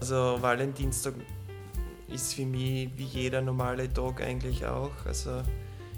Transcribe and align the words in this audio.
Also 0.00 0.38
Valentinstag 0.40 1.14
ist 2.12 2.34
für 2.34 2.44
mich 2.44 2.90
wie 2.96 3.04
jeder 3.04 3.40
normale 3.40 3.92
Tag 3.92 4.22
eigentlich 4.22 4.64
auch. 4.64 4.90
Also 5.04 5.42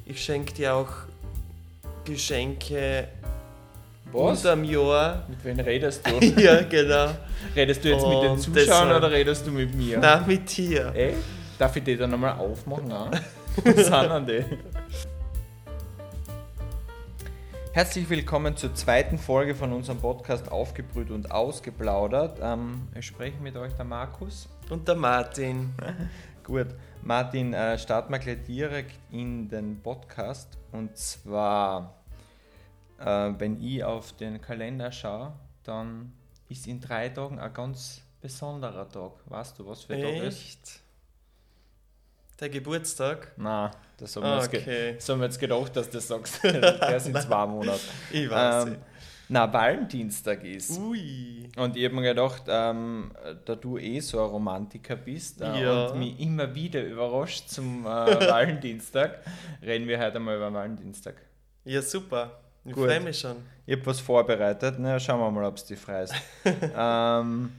ich 0.06 0.22
schenke 0.22 0.54
dir 0.54 0.74
auch 0.74 0.88
Geschenke 2.04 3.08
Was? 4.12 4.38
unterm 4.44 4.64
Jahr. 4.64 5.26
Mit 5.28 5.44
wem 5.44 5.60
redest 5.60 6.06
du? 6.06 6.24
ja, 6.40 6.62
genau. 6.62 7.10
redest 7.54 7.84
du 7.84 7.88
jetzt 7.90 8.06
mit 8.06 8.22
den 8.22 8.30
Und 8.32 8.40
Zuschauern 8.40 8.54
deshalb- 8.66 8.96
oder 8.96 9.10
redest 9.10 9.46
du 9.46 9.50
mit 9.50 9.74
mir? 9.74 9.98
Na, 10.00 10.24
mit 10.26 10.56
dir. 10.56 10.92
Ey, 10.94 11.14
darf 11.58 11.76
ich 11.76 11.84
die 11.84 11.96
dann 11.96 12.10
nochmal 12.10 12.38
aufmachen? 12.38 12.90
Was 13.64 13.86
sind 13.86 13.92
denn 13.92 14.26
die? 14.26 14.77
Herzlich 17.78 18.10
willkommen 18.10 18.56
zur 18.56 18.74
zweiten 18.74 19.18
Folge 19.18 19.54
von 19.54 19.72
unserem 19.72 20.00
Podcast 20.00 20.50
Aufgebrüht 20.50 21.12
und 21.12 21.30
Ausgeplaudert. 21.30 22.40
Ähm, 22.42 22.88
ich 22.92 23.06
spreche 23.06 23.40
mit 23.40 23.56
euch 23.56 23.72
der 23.74 23.84
Markus. 23.84 24.48
Und 24.68 24.88
der 24.88 24.96
Martin. 24.96 25.72
Gut, 26.42 26.66
Martin, 27.02 27.54
äh, 27.54 27.78
starten 27.78 28.12
wir 28.12 28.18
gleich 28.18 28.42
direkt 28.42 28.98
in 29.12 29.48
den 29.48 29.80
Podcast. 29.80 30.58
Und 30.72 30.96
zwar, 30.96 32.02
äh, 32.98 33.04
wenn 33.38 33.62
ich 33.62 33.84
auf 33.84 34.10
den 34.16 34.40
Kalender 34.40 34.90
schaue, 34.90 35.34
dann 35.62 36.14
ist 36.48 36.66
in 36.66 36.80
drei 36.80 37.10
Tagen 37.10 37.38
ein 37.38 37.54
ganz 37.54 38.02
besonderer 38.20 38.88
Tag. 38.88 39.12
Weißt 39.26 39.56
du, 39.56 39.68
was 39.68 39.84
für 39.84 39.94
ein 39.94 40.02
Tag 40.02 40.22
ist? 40.24 40.82
Der 42.40 42.48
Geburtstag? 42.48 43.32
Nein, 43.36 43.70
das 43.96 44.14
haben, 44.16 44.22
wir 44.24 44.36
jetzt 44.36 44.48
Okay. 44.48 44.94
das 44.94 45.08
haben 45.08 45.18
wir 45.20 45.24
jetzt 45.26 45.40
gedacht, 45.40 45.74
dass 45.76 45.90
du 45.90 45.96
das 45.96 46.06
sagst. 46.08 46.42
Der 46.44 47.00
sind 47.00 47.20
zwei 47.20 47.46
Monate. 47.46 47.80
Ich 48.12 48.30
weiß 48.30 48.66
Ähm, 48.66 48.76
na, 49.30 49.52
Valentinstag 49.52 50.44
ist. 50.44 50.70
nicht. 50.70 50.80
Ui. 50.80 51.48
Und 51.56 51.76
ich 51.76 51.84
habe 51.84 51.94
mir 51.96 52.02
gedacht, 52.02 52.44
ähm, 52.46 53.10
da 53.44 53.54
du 53.56 53.76
eh 53.76 53.98
so 54.00 54.22
ein 54.22 54.30
Romantiker 54.30 54.96
bist 54.96 55.40
äh, 55.40 55.62
Ja. 55.62 55.86
und 55.88 55.98
mich 55.98 56.18
immer 56.20 56.54
wieder 56.54 56.82
überrascht 56.82 57.48
zum 57.50 57.84
äh, 57.84 57.88
Valentinstag, 58.30 59.18
reden 59.60 59.86
wir 59.88 59.98
heute 59.98 60.18
mal 60.20 60.36
über 60.36 60.52
Valentinstag. 60.52 61.16
Ja, 61.64 61.82
super. 61.82 62.38
Ich 62.64 62.72
freue 62.74 63.00
mich 63.00 63.18
schon. 63.18 63.36
Ich 63.66 63.74
habe 63.76 63.86
was 63.86 64.00
vorbereitet, 64.00 64.76
na, 64.78 64.98
schauen 65.00 65.20
wir 65.20 65.30
mal, 65.30 65.44
ob 65.44 65.56
es 65.56 65.64
dich 65.64 65.78
freust. 65.78 66.14
ähm, 66.76 67.50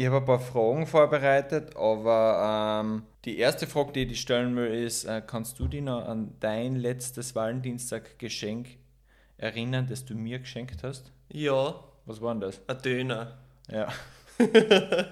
ich 0.00 0.06
habe 0.06 0.16
ein 0.18 0.24
paar 0.24 0.40
Fragen 0.40 0.86
vorbereitet, 0.86 1.76
aber 1.76 2.80
ähm, 2.82 3.02
die 3.24 3.38
erste 3.38 3.66
Frage, 3.66 3.92
die 3.92 4.02
ich 4.04 4.20
stellen 4.20 4.56
will, 4.56 4.72
ist: 4.72 5.04
äh, 5.04 5.22
Kannst 5.26 5.58
du 5.58 5.68
dich 5.68 5.82
noch 5.82 6.06
an 6.08 6.34
dein 6.40 6.76
letztes 6.76 7.34
Valentinstag-Geschenk 7.34 8.68
erinnern, 9.36 9.86
das 9.88 10.04
du 10.04 10.14
mir 10.14 10.38
geschenkt 10.38 10.82
hast? 10.82 11.12
Ja, 11.28 11.74
Was 12.06 12.20
war 12.20 12.32
denn 12.34 12.40
das? 12.40 12.60
ein 12.66 12.78
Döner. 12.82 13.38
Ja. 13.70 13.88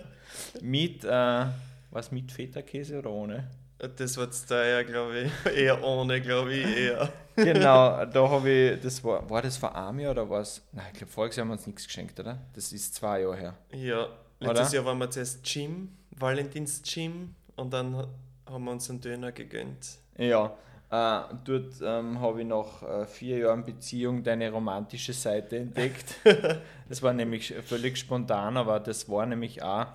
mit, 0.62 1.04
äh, 1.04 1.44
was 1.90 2.10
mit 2.10 2.32
Feta-Käse 2.32 2.98
oder 2.98 3.10
ohne? 3.10 3.48
Das 3.96 4.16
war 4.16 4.30
zu 4.30 4.46
teuer, 4.48 4.82
glaube 4.84 5.20
ich. 5.20 5.52
Eher 5.56 5.82
ohne, 5.84 6.20
glaube 6.20 6.52
ich, 6.54 6.66
eher. 6.76 7.12
Genau, 7.36 8.04
da 8.12 8.28
habe 8.28 8.50
ich, 8.50 8.80
das 8.80 9.02
war, 9.04 9.28
war 9.30 9.42
das 9.42 9.56
vor 9.56 9.76
einem 9.76 10.00
Jahr 10.00 10.12
oder 10.12 10.28
was? 10.28 10.62
Nein, 10.72 10.86
ich 10.92 10.98
glaube, 10.98 11.12
voriges 11.12 11.36
Jahr 11.36 11.44
haben 11.44 11.50
wir 11.50 11.52
uns 11.58 11.66
nichts 11.66 11.84
geschenkt, 11.86 12.18
oder? 12.18 12.38
Das 12.54 12.72
ist 12.72 12.94
zwei 12.94 13.20
Jahre 13.20 13.36
her. 13.36 13.54
Ja, 13.72 14.08
letztes 14.40 14.68
Oder? 14.68 14.74
Jahr 14.76 14.84
waren 14.86 14.98
wir 14.98 15.10
zuerst 15.10 15.42
Gym, 15.44 15.90
Valentins 16.12 16.82
Gym, 16.82 17.34
und 17.56 17.72
dann 17.72 17.96
ha- 17.96 18.08
haben 18.46 18.64
wir 18.64 18.70
uns 18.72 18.88
einen 18.90 19.00
Döner 19.00 19.32
gegönnt. 19.32 19.98
Ja, 20.16 20.52
äh, 20.90 21.20
dort 21.44 21.74
ähm, 21.82 22.20
habe 22.20 22.40
ich 22.40 22.46
nach 22.46 22.82
äh, 22.82 23.06
vier 23.06 23.38
Jahren 23.38 23.64
Beziehung 23.64 24.22
deine 24.22 24.50
romantische 24.50 25.12
Seite 25.12 25.58
entdeckt. 25.58 26.14
das 26.88 27.02
war 27.02 27.12
nämlich 27.12 27.54
völlig 27.66 27.98
spontan, 27.98 28.56
aber 28.56 28.80
das 28.80 29.08
war 29.08 29.26
nämlich 29.26 29.62
auch 29.62 29.86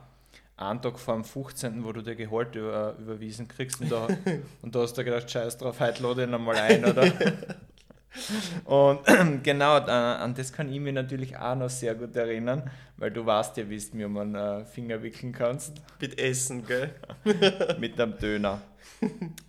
ein 0.55 0.81
Tag 0.81 0.99
vor 0.99 1.15
dem 1.15 1.23
15., 1.23 1.83
wo 1.83 1.91
du 1.91 2.01
dir 2.03 2.15
Gehalt 2.15 2.55
über, 2.55 2.95
überwiesen 2.99 3.47
kriegst 3.47 3.81
und 3.81 3.91
da, 3.91 4.07
und 4.61 4.75
da 4.75 4.81
hast 4.81 4.93
du 4.97 5.03
gedacht, 5.03 5.29
scheiß 5.29 5.57
drauf, 5.57 5.79
heute 5.79 6.03
lade 6.03 6.23
ich 6.23 6.27
ihn 6.29 6.33
einmal 6.35 6.55
ein, 6.57 6.85
oder? 6.85 7.03
Und 8.65 8.99
genau, 9.43 9.75
an 9.77 10.33
das 10.35 10.53
kann 10.53 10.71
ich 10.71 10.79
mich 10.79 10.93
natürlich 10.93 11.37
auch 11.37 11.55
noch 11.55 11.69
sehr 11.69 11.95
gut 11.95 12.15
erinnern, 12.15 12.69
weil 12.97 13.11
du 13.11 13.25
weißt 13.25 13.57
ja, 13.57 13.69
wie 13.69 13.77
du 13.77 13.97
mir 13.97 14.07
um 14.07 14.17
einen 14.17 14.35
äh, 14.35 14.65
Finger 14.65 15.01
wickeln 15.01 15.31
kannst 15.31 15.81
Mit 15.99 16.19
Essen, 16.19 16.65
gell? 16.65 16.93
mit 17.79 17.99
einem 17.99 18.17
Döner. 18.17 18.61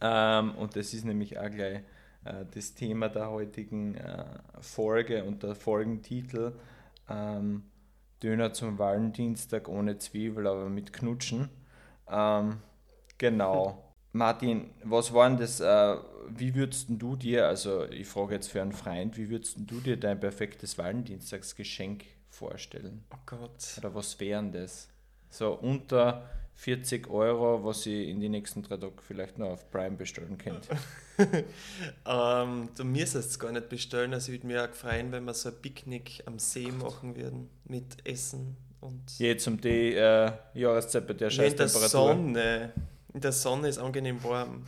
ähm, 0.00 0.54
und 0.56 0.76
das 0.76 0.94
ist 0.94 1.04
nämlich 1.04 1.38
auch 1.38 1.50
gleich 1.50 1.82
äh, 2.24 2.44
das 2.54 2.74
Thema 2.74 3.08
der 3.08 3.30
heutigen 3.30 3.96
äh, 3.96 4.24
Folge 4.60 5.24
und 5.24 5.42
der 5.42 5.54
Folgentitel. 5.54 6.52
Ähm, 7.08 7.64
Döner 8.22 8.54
zum 8.54 8.78
Valentinstag 8.78 9.68
ohne 9.68 9.98
Zwiebel, 9.98 10.46
aber 10.46 10.70
mit 10.70 10.92
Knutschen. 10.94 11.50
Ähm, 12.10 12.56
genau. 13.18 13.83
Martin, 14.14 14.70
was 14.84 15.12
war 15.12 15.28
denn 15.28 15.38
das, 15.38 15.58
äh, 15.58 15.96
wie 16.28 16.54
würdest 16.54 16.86
du 16.88 17.16
dir, 17.16 17.48
also 17.48 17.84
ich 17.86 18.06
frage 18.06 18.34
jetzt 18.34 18.48
für 18.48 18.62
einen 18.62 18.70
Freund, 18.70 19.18
wie 19.18 19.28
würdest 19.28 19.56
du 19.58 19.80
dir 19.80 19.96
dein 19.96 20.20
perfektes 20.20 20.78
Valentinstagsgeschenk 20.78 22.04
vorstellen? 22.30 23.02
Oh 23.12 23.18
Gott. 23.26 23.76
Oder 23.76 23.92
was 23.92 24.20
wären 24.20 24.52
das? 24.52 24.88
So 25.30 25.54
unter 25.54 26.30
40 26.54 27.10
Euro, 27.10 27.64
was 27.64 27.86
ich 27.86 28.08
in 28.08 28.20
die 28.20 28.28
nächsten 28.28 28.62
drei 28.62 28.76
Tagen 28.76 28.94
vielleicht 29.04 29.36
noch 29.36 29.48
auf 29.48 29.68
Prime 29.70 29.96
bestellen 29.96 30.38
könnte. 30.38 30.68
Ähm, 32.04 32.70
du 32.76 32.82
müsstest 32.82 33.30
es 33.30 33.38
gar 33.38 33.52
nicht 33.52 33.68
bestellen, 33.68 34.12
also 34.14 34.32
ich 34.32 34.38
würde 34.38 34.48
mich 34.48 34.58
auch 34.58 34.74
freuen, 34.74 35.12
wenn 35.12 35.24
wir 35.24 35.32
so 35.32 35.48
ein 35.48 35.54
Picknick 35.62 36.24
am 36.26 36.40
See 36.40 36.72
machen 36.72 37.14
würden. 37.14 37.48
Mit 37.66 38.04
Essen 38.04 38.56
und. 38.80 39.16
Jetzt 39.20 39.46
um 39.46 39.60
die 39.60 39.94
äh, 39.94 40.32
Jahreszeit 40.54 41.06
bei 41.06 41.14
der 41.14 41.28
der 41.28 41.30
Scheißtemperatur. 41.30 41.88
Sonne. 41.88 42.72
In 43.14 43.20
der 43.20 43.32
Sonne 43.32 43.68
ist 43.68 43.78
angenehm 43.78 44.22
warm. 44.24 44.64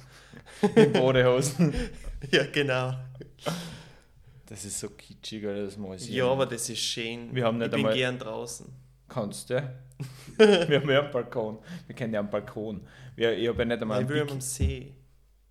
In 0.75 0.93
Badehosen. 0.93 1.75
Ja, 2.31 2.45
genau. 2.51 2.95
Das 4.47 4.65
ist 4.65 4.81
so 4.81 4.89
kitschig, 4.91 5.47
Alter, 5.47 5.65
das 5.67 5.77
muss 5.77 6.03
ich 6.03 6.09
Ja, 6.15 6.27
aber 6.29 6.47
das 6.47 6.69
ist 6.71 6.79
schön. 6.81 7.33
Wir 7.35 7.45
haben 7.45 7.59
nicht 7.59 7.67
ich 7.67 7.71
bin 7.73 7.81
einmal- 7.81 7.95
gern 7.95 8.19
draußen. 8.19 8.67
Kannst 9.09 9.51
du? 9.51 9.55
Wir 10.39 10.81
haben 10.81 10.91
ja 10.91 11.03
einen 11.03 11.11
Balkon. 11.13 11.59
Wir 11.87 11.95
kennen 11.95 12.15
ja 12.15 12.21
einen 12.21 12.31
Balkon. 12.31 12.81
Wir, 13.15 13.37
ich 13.37 13.47
habe 13.49 13.59
ja 13.61 13.65
nicht 13.67 13.83
einmal 13.83 14.09
will 14.09 14.23
Pick- 14.23 14.33
am 14.33 14.41
See. 14.41 14.95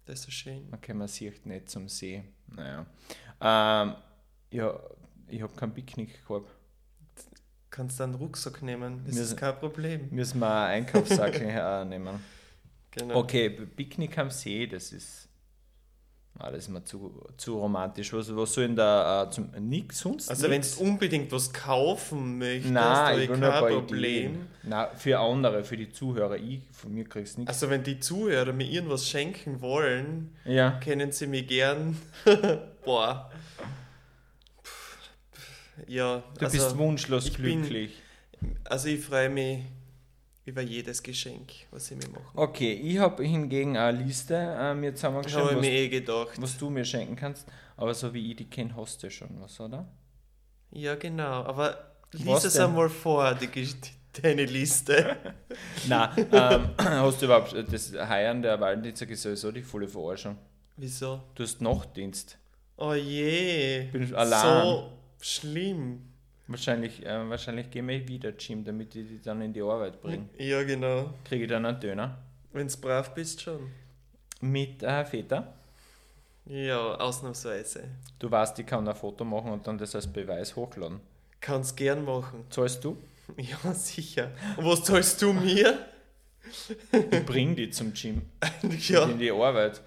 Das 0.05 0.19
ist 0.19 0.25
so 0.25 0.31
schön. 0.31 0.67
Okay, 0.73 0.93
man 0.93 1.07
sieht 1.07 1.45
nicht 1.45 1.69
zum 1.69 1.87
See. 1.87 2.23
Naja. 2.47 2.85
Ähm, 3.39 3.95
ja, 4.51 4.79
ich 5.29 5.41
habe 5.41 5.53
kein 5.55 5.73
Picknick 5.73 6.25
gehabt. 6.27 6.49
Kannst 7.69 7.99
du 7.99 8.03
einen 8.05 8.15
Rucksack 8.15 8.61
nehmen, 8.61 9.03
das 9.05 9.15
Wir 9.15 9.23
ist 9.23 9.37
kein 9.37 9.57
Problem. 9.59 10.09
Müssen 10.11 10.39
wir 10.39 10.49
einen 10.51 10.85
Einkaufssackel 10.85 11.41
äh, 11.49 11.85
nehmen. 11.85 12.19
Genau. 12.95 13.15
Okay, 13.15 13.49
Picknick 13.49 14.17
am 14.17 14.29
See, 14.31 14.67
das 14.67 14.91
ist. 14.91 15.27
Ah, 16.37 16.51
das 16.51 16.63
ist 16.65 16.69
mir 16.69 16.83
zu, 16.83 17.23
zu 17.37 17.57
romantisch. 17.57 18.11
Was, 18.11 18.35
was 18.35 18.53
soll 18.53 18.67
denn 18.67 18.75
da 18.75 19.23
äh, 19.23 19.29
zum. 19.29 19.51
Nix 19.57 19.99
sonst? 19.99 20.29
Also 20.29 20.49
wenn 20.49 20.61
du 20.61 20.67
unbedingt 20.81 21.31
was 21.31 21.51
kaufen 21.53 22.37
möchtest, 22.37 22.73
Nein, 22.73 23.21
ich 23.21 23.27
kein 23.29 23.39
Problem. 23.41 24.31
Ideen. 24.31 24.47
Nein, 24.63 24.87
für 24.97 25.17
andere, 25.17 25.63
für 25.63 25.77
die 25.77 25.89
Zuhörer. 25.91 26.35
Ich, 26.35 26.59
von 26.73 26.93
mir 26.93 27.05
kriegst 27.05 27.35
du 27.37 27.41
nichts. 27.41 27.53
Also 27.53 27.69
wenn 27.69 27.83
die 27.83 28.01
Zuhörer 28.01 28.51
mir 28.51 28.67
irgendwas 28.67 29.07
schenken 29.07 29.61
wollen, 29.61 30.35
ja. 30.43 30.71
können 30.83 31.13
sie 31.13 31.27
mir 31.27 31.43
gern. 31.43 31.97
Boah. 32.83 33.31
Ja, 35.87 36.23
Du 36.37 36.45
also, 36.45 36.57
bist 36.57 36.77
wunschlos 36.77 37.27
ich 37.27 37.37
bin- 37.37 37.61
glücklich. 37.61 37.91
also 38.63 38.87
ich 38.89 39.01
freue 39.01 39.29
mich 39.29 39.59
über 40.45 40.61
jedes 40.61 41.01
Geschenk, 41.01 41.51
was 41.71 41.87
sie 41.87 41.95
mir 41.95 42.07
machen. 42.09 42.25
Okay, 42.35 42.73
ich 42.73 42.99
habe 42.99 43.23
hingegen 43.23 43.77
eine 43.77 43.97
Liste 43.97 44.35
äh, 44.35 44.73
mir 44.75 44.93
Ich 44.93 45.03
habe 45.03 45.21
zusammengeschrieben, 45.23 45.55
mir 45.55 45.61
was, 45.61 45.67
eh 45.67 45.89
gedacht. 45.89 46.41
was 46.41 46.57
du 46.57 46.69
mir 46.69 46.85
schenken 46.85 47.15
kannst. 47.15 47.47
Aber 47.77 47.93
so 47.93 48.13
wie 48.13 48.31
ich 48.31 48.37
die 48.37 48.45
kenne, 48.45 48.75
hast 48.75 49.01
du 49.01 49.09
schon 49.09 49.41
was, 49.41 49.59
oder? 49.59 49.87
Ja, 50.71 50.95
genau. 50.95 51.43
Aber 51.43 51.95
lies 52.11 52.27
Was 52.27 52.45
es 52.45 52.57
einmal 52.59 52.89
vor, 52.89 53.33
die, 53.33 53.47
deine 54.21 54.45
Liste. 54.45 55.17
Nein, 55.87 56.27
ähm, 56.31 56.69
hast 56.77 57.21
du 57.21 57.25
überhaupt. 57.25 57.55
Das 57.71 57.93
Heiern 57.93 58.41
der 58.41 58.59
Valentinstag 58.59 59.09
ist 59.09 59.23
sowieso 59.23 59.51
die 59.51 59.63
volle 59.63 59.87
Verarschung. 59.87 60.37
Wieso? 60.77 61.23
Du 61.33 61.43
hast 61.43 61.61
Nachtdienst. 61.61 62.37
Oh 62.77 62.93
je. 62.93 63.87
Bin 63.91 64.03
ich 64.03 64.15
allein. 64.15 64.63
So 64.63 64.91
schlimm. 65.21 66.01
Wahrscheinlich, 66.47 67.03
äh, 67.05 67.29
wahrscheinlich 67.29 67.71
gehen 67.71 67.87
wir 67.87 68.07
wieder 68.07 68.31
Gym, 68.33 68.63
damit 68.63 68.95
ich 68.95 69.07
die 69.07 69.21
dann 69.21 69.41
in 69.41 69.51
die 69.51 69.61
Arbeit 69.61 70.01
bringe. 70.01 70.29
Ja, 70.37 70.63
genau. 70.63 71.13
Kriege 71.23 71.45
ich 71.45 71.49
dann 71.49 71.65
einen 71.65 71.79
Döner. 71.79 72.17
Wenn 72.53 72.67
du 72.67 72.77
brav 72.77 73.13
bist, 73.15 73.41
schon. 73.41 73.71
Mit 74.41 74.83
äh, 74.83 75.03
Feta. 75.05 75.53
Ja, 76.45 76.95
ausnahmsweise. 76.95 77.85
Du 78.19 78.29
weißt, 78.29 78.59
ich 78.59 78.65
kann 78.67 78.87
ein 78.87 78.95
Foto 78.95 79.25
machen 79.25 79.51
und 79.51 79.65
dann 79.65 79.77
das 79.79 79.95
als 79.95 80.05
Beweis 80.05 80.55
hochladen. 80.55 80.99
Kannst 81.41 81.75
gern 81.75 82.05
machen. 82.05 82.45
Zahlst 82.49 82.83
du? 82.83 82.97
Ja, 83.37 83.73
sicher. 83.73 84.29
Und 84.55 84.65
was 84.65 84.83
zahlst 84.83 85.19
du 85.19 85.33
mir? 85.33 85.79
Ich 86.91 87.25
bring 87.25 87.55
die 87.55 87.71
zum 87.71 87.91
Gym. 87.91 88.21
ja, 88.87 89.05
In 89.05 89.17
die 89.17 89.31
Arbeit. 89.31 89.81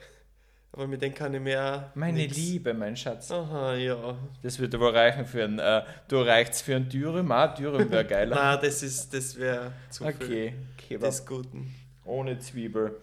Aber 0.73 0.87
mit 0.87 1.01
denen 1.03 1.15
kann 1.15 1.33
ich 1.35 1.41
mehr. 1.41 1.91
Meine 1.95 2.19
nix- 2.19 2.37
Liebe, 2.37 2.75
mein 2.75 2.97
Schatz. 2.97 3.31
Aha, 3.31 3.75
ja. 3.75 4.17
Das 4.43 4.59
würde 4.59 4.77
aber 4.77 4.95
reichen 4.95 5.25
für 5.27 5.43
ein, 5.45 5.59
äh, 5.59 5.83
du 6.09 6.19
reicht's 6.21 6.61
für 6.61 6.77
ein 6.77 6.89
Dürüm, 6.89 7.33
ah, 7.33 7.49
Dürüm 7.49 7.91
wäre 7.91 8.05
geiler. 8.07 8.37
Nein, 8.37 8.59
das 8.63 8.83
ist, 8.83 9.13
das 9.13 9.35
wäre 9.37 9.73
zu 9.91 10.05
viel 10.05 10.53
okay, 10.77 10.99
des 10.99 11.25
Guten. 11.27 11.75
ohne 12.05 12.39
Zwiebel. 12.39 12.97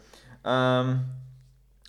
Ähm, 0.46 1.02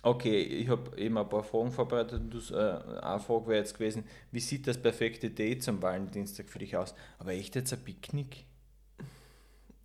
okay, 0.01 0.41
ich 0.41 0.67
habe 0.67 0.97
eben 0.97 1.17
ein 1.17 1.29
paar 1.29 1.43
Fragen 1.43 1.71
vorbereitet. 1.71 2.19
und 2.21 2.31
du, 2.31 2.39
äh, 2.55 2.99
eine 3.01 3.19
Frage 3.19 3.47
wäre 3.47 3.59
jetzt 3.59 3.75
gewesen, 3.77 4.03
wie 4.31 4.39
sieht 4.39 4.65
das 4.67 4.77
perfekte 4.81 5.29
Date 5.29 5.61
zum 5.63 5.79
Valentinstag 5.81 6.49
für 6.49 6.59
dich 6.59 6.75
aus? 6.75 6.95
Aber 7.19 7.31
echt 7.33 7.55
jetzt 7.55 7.71
ein 7.71 7.79
Picknick? 7.83 8.45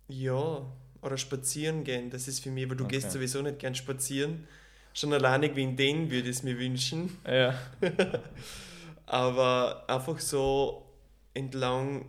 Ja, 0.07 0.65
oder 1.01 1.17
spazieren 1.17 1.83
gehen, 1.83 2.09
das 2.09 2.27
ist 2.27 2.41
für 2.41 2.49
mich, 2.51 2.67
weil 2.69 2.77
du 2.77 2.83
Okay. 2.85 2.95
gehst 2.95 3.11
sowieso 3.11 3.41
nicht 3.41 3.59
gern 3.59 3.75
spazieren. 3.75 4.47
Schon 4.93 5.11
alleine 5.13 5.55
wegen 5.55 5.75
denen 5.75 6.11
würde 6.11 6.29
ich 6.29 6.37
es 6.37 6.43
mir 6.43 6.57
wünschen. 6.59 7.17
Ja. 7.27 7.55
Aber 9.05 9.83
einfach 9.87 10.19
so 10.19 10.85
entlang 11.33 12.05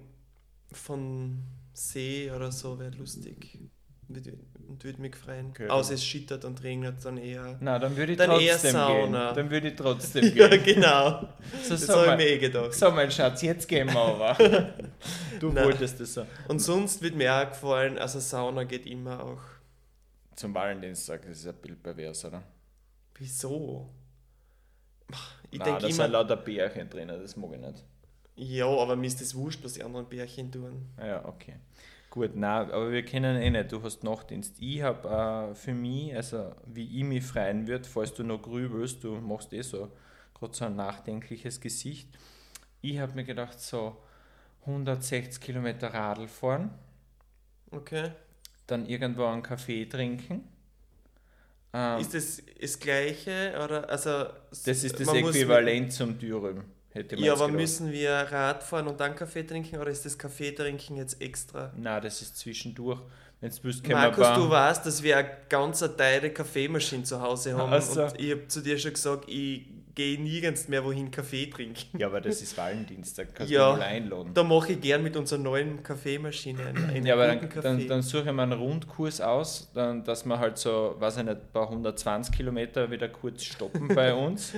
von 0.73 1.39
See 1.73 2.31
oder 2.31 2.53
so 2.53 2.79
wäre 2.79 2.91
lustig. 2.93 3.59
Und 4.09 4.85
würde 4.85 5.01
mich 5.01 5.17
freuen. 5.17 5.51
Okay, 5.51 5.69
Außer 5.69 5.95
es 5.95 6.05
schittert 6.05 6.45
und 6.45 6.63
regnet 6.63 7.05
dann 7.05 7.17
eher. 7.17 7.57
Na, 7.61 7.79
dann 7.79 7.97
würde 7.97 8.13
ich 8.13 8.19
Dann 8.19 8.31
eher 8.39 8.53
trotzdem 8.53 8.73
gehen. 8.73 8.81
Sauna. 8.81 9.33
Dann 9.33 9.51
würde 9.51 9.69
ich 9.69 9.77
trotzdem 9.77 10.25
Ja, 10.37 10.49
gehen. 10.49 10.63
genau. 10.75 11.29
So, 11.63 11.71
Das 11.71 11.87
so, 11.87 11.93
habe 11.95 12.03
ich 12.03 12.07
mein, 12.09 12.17
mir 12.19 12.29
eh 12.29 12.39
gedacht. 12.39 12.75
so, 12.75 12.91
mein 12.91 13.11
Schatz, 13.11 13.43
jetzt 13.43 13.67
gehen 13.67 13.89
wir 13.93 13.97
aber. 13.99 14.37
Du 15.41 15.51
Nein. 15.51 15.65
wolltest 15.65 15.99
das 16.01 16.15
so. 16.15 16.27
Und 16.49 16.61
sonst 16.61 17.03
wird 17.03 17.17
mir 17.17 17.35
auch 17.35 17.49
gefallen, 17.49 17.99
also 17.99 18.21
Sauna 18.21 18.65
geht 18.65 18.87
immer 18.87 19.23
auch. 19.23 19.41
Zum 20.37 20.55
Valentinstag, 20.55 21.23
das 21.27 21.39
ist 21.39 21.47
ein 21.49 21.55
Bild 21.57 21.83
pervers, 21.83 22.25
oder? 22.25 22.43
Wieso? 23.15 23.91
Ich 25.51 25.59
Nein, 25.59 25.65
denke 25.65 25.81
da 25.81 25.91
sind 25.91 26.11
lauter 26.11 26.37
Bärchen 26.37 26.91
drin, 26.91 27.09
das 27.09 27.37
mag 27.37 27.53
ich 27.55 27.61
nicht. 27.61 27.85
ja, 28.37 28.67
aber 28.67 28.95
mir 28.97 29.07
ist 29.09 29.21
das 29.21 29.35
wurscht, 29.35 29.63
was 29.65 29.73
die 29.75 29.83
anderen 29.85 30.09
Bärchen 30.09 30.51
tun. 30.53 30.89
Ja, 30.99 31.25
okay. 31.25 31.57
Gut, 32.11 32.33
na, 32.35 32.61
aber 32.61 32.93
wir 32.93 33.05
kennen 33.05 33.37
eh 33.41 33.51
nicht, 33.51 33.73
du 33.73 33.83
hast 33.83 34.05
Nachtdienst. 34.05 34.57
Ich 34.61 34.83
habe 34.83 35.51
äh, 35.51 35.55
für 35.55 35.75
mich, 35.75 36.15
also 36.15 36.55
wie 36.67 36.99
ich 36.99 37.05
mich 37.05 37.25
freuen 37.25 37.67
würde, 37.67 37.89
falls 37.89 38.15
du 38.15 38.23
noch 38.23 38.41
grübelst, 38.43 39.03
du 39.03 39.17
machst 39.21 39.53
eh 39.53 39.63
so 39.63 39.91
gerade 40.35 40.55
so 40.55 40.65
ein 40.67 40.77
nachdenkliches 40.77 41.61
Gesicht. 41.61 42.09
Ich 42.83 42.99
habe 42.99 43.15
mir 43.15 43.25
gedacht, 43.25 43.61
so 43.61 43.97
160 44.67 45.41
Kilometer 45.43 45.93
Radl 45.95 46.29
fahren, 46.29 46.71
Okay. 47.73 48.13
dann 48.67 48.87
irgendwo 48.87 49.25
einen 49.25 49.43
Kaffee 49.43 49.87
trinken. 49.87 50.47
Ähm, 51.77 52.01
Ist 52.01 52.15
das 52.15 52.41
das 52.61 52.79
Gleiche? 52.79 53.53
Oder? 53.63 53.91
Also, 53.91 54.27
das 54.51 54.85
ist 54.85 54.99
das 54.99 55.07
man 55.09 55.21
muss 55.23 55.35
Äquivalent 55.35 55.93
zum 55.93 56.17
Dürüm, 56.17 56.63
hätte 56.91 57.17
man 57.17 57.25
ja, 57.25 57.33
aber 57.33 57.47
gedacht. 57.47 57.61
müssen 57.61 57.91
wir 57.91 58.13
Rad 58.13 58.63
fahren 58.63 58.87
und 58.87 59.01
dann 59.01 59.17
Kaffee 59.17 59.43
trinken 59.43 59.81
oder 59.81 59.91
ist 59.91 60.05
das 60.05 60.17
Kaffee 60.17 60.53
trinken 60.53 60.97
jetzt 60.97 61.21
extra? 61.21 61.73
Nein, 61.77 62.01
das 62.03 62.23
ist 62.23 62.39
zwischendurch. 62.39 63.01
Wenn 63.41 63.51
du 63.51 63.57
willst, 63.63 63.83
können 63.83 63.99
Markus, 64.01 64.29
du 64.35 64.49
weißt, 64.49 64.87
dass 64.87 65.03
wir 65.03 65.19
eine 65.19 65.31
ganz 65.49 65.81
teure 65.81 66.31
Kaffeemaschine 66.31 67.03
zu 67.03 67.21
Hause 67.21 67.57
haben 67.57 67.73
Ach 67.73 67.83
so. 67.83 68.05
und 68.05 68.21
ich 68.21 68.31
habe 68.31 68.47
zu 68.47 68.63
dir 68.63 68.79
schon 68.79 68.93
gesagt, 68.93 69.29
ich 69.29 69.67
gehe 69.95 70.21
nirgends 70.21 70.69
mehr 70.69 70.85
wohin 70.85 71.11
Kaffee 71.11 71.47
trinken. 71.47 71.99
Ja, 71.99 72.09
aber 72.09 72.21
das 72.21 72.43
ist 72.43 72.57
Valentinstag, 72.57 73.35
kannst 73.35 73.53
Ja. 73.53 73.73
du 73.73 73.79
mal 73.79 73.85
einladen. 73.85 74.31
Da 74.35 74.43
mache 74.43 74.73
ich 74.73 74.81
gern 74.81 75.03
mit 75.03 75.17
unserer 75.17 75.39
neuen 75.41 75.83
Kaffeemaschine 75.83 76.67
einen, 76.67 77.07
Ja, 77.07 77.15
aber 77.15 77.27
dann, 77.29 77.41
Kaffee. 77.49 77.61
dann, 77.63 77.87
dann 77.89 78.03
suche 78.03 78.29
ich 78.29 78.33
mir 78.35 78.43
einen 78.43 78.53
Rundkurs 78.55 79.21
aus, 79.21 79.71
dann, 79.75 80.03
dass 80.05 80.25
wir 80.25 80.39
halt 80.39 80.59
so, 80.59 80.97
weiß 80.99 81.19
ich 81.19 81.25
nicht, 81.25 81.37
ein 81.37 81.53
paar 81.53 81.69
120 81.69 82.35
Kilometer 82.35 82.91
wieder 82.91 83.09
kurz 83.09 83.45
stoppen 83.45 83.89
bei 83.95 84.13
uns. 84.27 84.53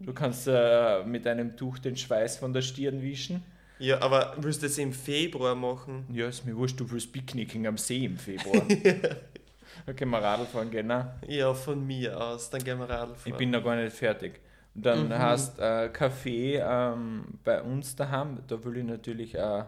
Du 0.00 0.12
kannst 0.12 0.48
äh, 0.48 1.04
mit 1.04 1.26
einem 1.26 1.56
Tuch 1.56 1.78
den 1.78 1.96
Schweiß 1.96 2.38
von 2.38 2.52
der 2.52 2.62
Stirn 2.62 3.00
wischen. 3.02 3.42
ja, 3.78 4.00
aber 4.02 4.34
willst 4.38 4.62
du 4.62 4.66
das 4.66 4.76
im 4.78 4.92
Februar 4.92 5.54
machen? 5.54 6.04
Ja, 6.12 6.28
ist 6.28 6.44
mir 6.44 6.56
wurscht, 6.56 6.78
du 6.80 6.90
willst 6.90 7.12
Picknicken 7.12 7.66
am 7.66 7.78
See 7.78 8.04
im 8.04 8.18
Februar. 8.18 8.66
da 9.86 9.92
können 9.92 10.10
wir 10.12 10.18
Radl 10.22 10.46
fahren 10.46 10.70
gehen. 10.70 10.86
Nein, 10.86 11.10
Ja, 11.26 11.52
von 11.54 11.84
mir 11.86 12.18
aus. 12.20 12.50
Dann 12.50 12.62
gehen 12.64 12.78
wir 12.78 12.88
Radl 12.88 13.14
fahren. 13.14 13.32
ich 13.32 13.36
bin 13.36 13.50
noch 13.50 13.62
gar 13.64 13.76
nicht 13.76 13.94
fertig. 13.94 14.40
Und 14.74 14.86
dann 14.86 15.08
Mhm. 15.08 15.18
hast 15.18 15.58
äh, 15.58 15.88
Kaffee 15.92 16.56
ähm, 16.56 17.38
bei 17.44 17.60
uns 17.62 17.94
daheim. 17.96 18.40
Da 18.46 18.62
will 18.64 18.78
ich 18.78 18.84
natürlich 18.84 19.38
eine 19.38 19.66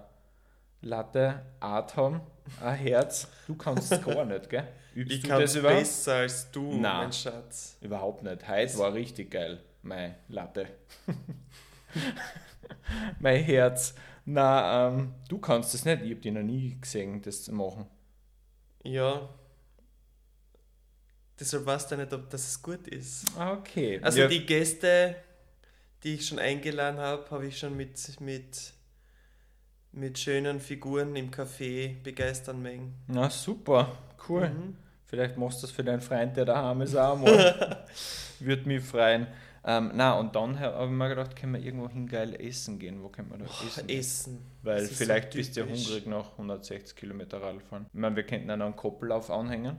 Latte 0.82 1.42
Art 1.60 1.96
haben, 1.96 2.20
ein 2.62 2.74
Herz. 2.76 3.28
Du 3.46 3.54
kannst 3.56 3.92
es 3.92 4.02
gar 4.04 4.24
nicht, 4.24 4.48
gell? 4.50 4.66
Übst 4.94 5.12
ich 5.14 5.22
du 5.22 5.28
kann 5.28 5.40
das 5.40 5.54
es 5.54 5.62
besser 5.62 6.14
als 6.14 6.50
du, 6.50 6.70
Nein. 6.72 6.80
mein 6.80 7.12
Schatz. 7.12 7.76
Überhaupt 7.82 8.22
nicht. 8.22 8.48
Heute 8.48 8.78
war 8.78 8.94
richtig 8.94 9.30
geil, 9.30 9.60
mein 9.82 10.14
Latte. 10.28 10.66
mein 13.20 13.42
Herz. 13.42 13.94
Na, 14.24 14.88
ähm, 14.88 15.14
du 15.28 15.38
kannst 15.38 15.72
das 15.74 15.84
nicht. 15.84 16.02
Ich 16.02 16.10
habe 16.10 16.20
dich 16.20 16.32
noch 16.32 16.42
nie 16.42 16.76
gesehen, 16.80 17.22
das 17.22 17.44
zu 17.44 17.52
machen. 17.54 17.86
Ja. 18.82 19.28
Deshalb 21.38 21.66
weißt 21.66 21.90
du 21.92 21.96
nicht, 21.96 22.12
ob 22.12 22.30
das 22.30 22.62
gut 22.62 22.88
ist. 22.88 23.24
Ah, 23.38 23.52
Okay. 23.54 24.00
Also 24.02 24.20
ja, 24.20 24.28
die 24.28 24.44
Gäste, 24.46 25.16
die 26.02 26.14
ich 26.14 26.26
schon 26.26 26.38
eingeladen 26.38 26.98
habe, 26.98 27.30
habe 27.30 27.46
ich 27.46 27.58
schon 27.58 27.76
mit, 27.76 27.98
mit, 28.20 28.72
mit 29.92 30.18
schönen 30.18 30.60
Figuren 30.60 31.14
im 31.16 31.30
Café 31.30 32.02
begeistern 32.02 32.62
mögen. 32.62 32.94
Na 33.06 33.28
super, 33.28 33.96
cool. 34.28 34.48
Mhm. 34.48 34.76
Vielleicht 35.04 35.36
machst 35.36 35.58
du 35.62 35.66
das 35.66 35.70
für 35.70 35.84
deinen 35.84 36.00
Freund, 36.00 36.36
der 36.36 36.46
daheim 36.46 36.80
ist, 36.82 36.96
auch 36.96 37.16
mal. 37.18 37.84
Würde 38.40 38.66
mich 38.68 38.82
freuen. 38.82 39.26
Ähm, 39.68 39.90
na, 39.94 40.14
und 40.18 40.34
dann 40.36 40.58
habe 40.60 40.84
ich 40.84 40.90
mir 40.90 41.08
gedacht, 41.08 41.34
können 41.36 41.54
wir 41.54 41.60
irgendwo 41.60 41.88
hin 41.88 42.06
geil 42.06 42.34
essen 42.40 42.78
gehen. 42.78 43.02
Wo 43.02 43.08
können 43.08 43.30
wir 43.30 43.38
da 43.38 43.44
essen? 43.46 43.86
gehen? 43.86 43.98
Essen. 43.98 44.46
Weil 44.62 44.86
vielleicht 44.86 45.32
so 45.32 45.38
bist 45.38 45.56
du 45.56 45.60
ja 45.60 45.66
hungrig 45.66 46.06
nach 46.06 46.32
160 46.32 46.96
Kilometer 46.96 47.42
Radfahren. 47.42 47.86
Ich 47.92 47.98
meine, 47.98 48.14
wir 48.16 48.22
könnten 48.24 48.48
dann 48.48 48.62
einen 48.62 48.76
Koppellauf 48.76 49.30
anhängen. 49.30 49.76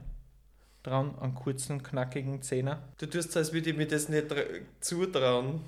Dran, 0.82 1.18
einen 1.18 1.34
kurzen, 1.34 1.82
knackigen 1.82 2.40
Zehner. 2.42 2.82
Du 2.98 3.06
tust 3.06 3.32
so, 3.32 3.40
als 3.40 3.52
würde 3.52 3.70
ich 3.70 3.76
mir 3.76 3.86
das 3.86 4.08
nicht 4.08 4.30
tra- 4.30 4.46
zutrauen. 4.80 5.62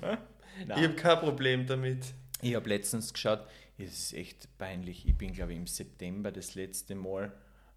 Ich 0.61 0.67
Nein. 0.67 0.83
habe 0.83 0.93
kein 0.95 1.19
Problem 1.19 1.67
damit. 1.67 2.05
Ich 2.41 2.55
habe 2.55 2.69
letztens 2.69 3.13
geschaut, 3.13 3.45
es 3.77 3.93
ist 3.93 4.13
echt 4.13 4.57
peinlich. 4.57 5.07
Ich 5.07 5.17
bin, 5.17 5.33
glaube 5.33 5.51
ich, 5.51 5.57
im 5.57 5.67
September 5.67 6.31
das 6.31 6.55
letzte 6.55 6.95
Mal 6.95 7.31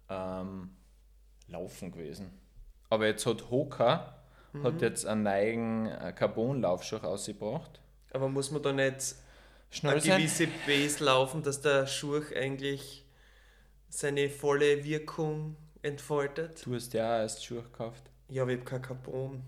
ähm, 0.09 0.71
laufen 1.47 1.91
gewesen. 1.91 2.31
Aber 2.89 3.05
jetzt 3.07 3.25
hat 3.25 3.49
Hoka 3.49 4.21
hat 4.63 4.81
jetzt 4.81 5.05
einen 5.05 5.23
neuen 5.23 5.87
äh, 5.87 6.13
Carbon-Laufschuh 6.15 6.95
rausgebracht. 6.97 7.81
Aber 8.11 8.29
muss 8.29 8.51
man 8.51 8.61
da 8.63 8.71
nicht 8.71 9.15
Schnell 9.69 9.91
eine 9.93 10.01
sein. 10.01 10.19
gewisse 10.21 10.47
Base 10.65 11.03
laufen, 11.03 11.43
dass 11.43 11.59
der 11.61 11.85
Schuh 11.87 12.21
eigentlich 12.33 13.03
seine 13.89 14.29
volle 14.29 14.85
Wirkung 14.85 15.57
entfaltet? 15.85 16.65
Du 16.65 16.75
hast 16.75 16.93
ja 16.93 17.15
auch 17.15 17.19
erst 17.19 17.45
Schuhe 17.45 17.61
gekauft. 17.63 18.03
Ja, 18.29 18.41
aber 18.43 18.51
ich 18.51 18.59
habe 18.59 18.69
kein 18.69 18.81
Carbon. 18.81 19.43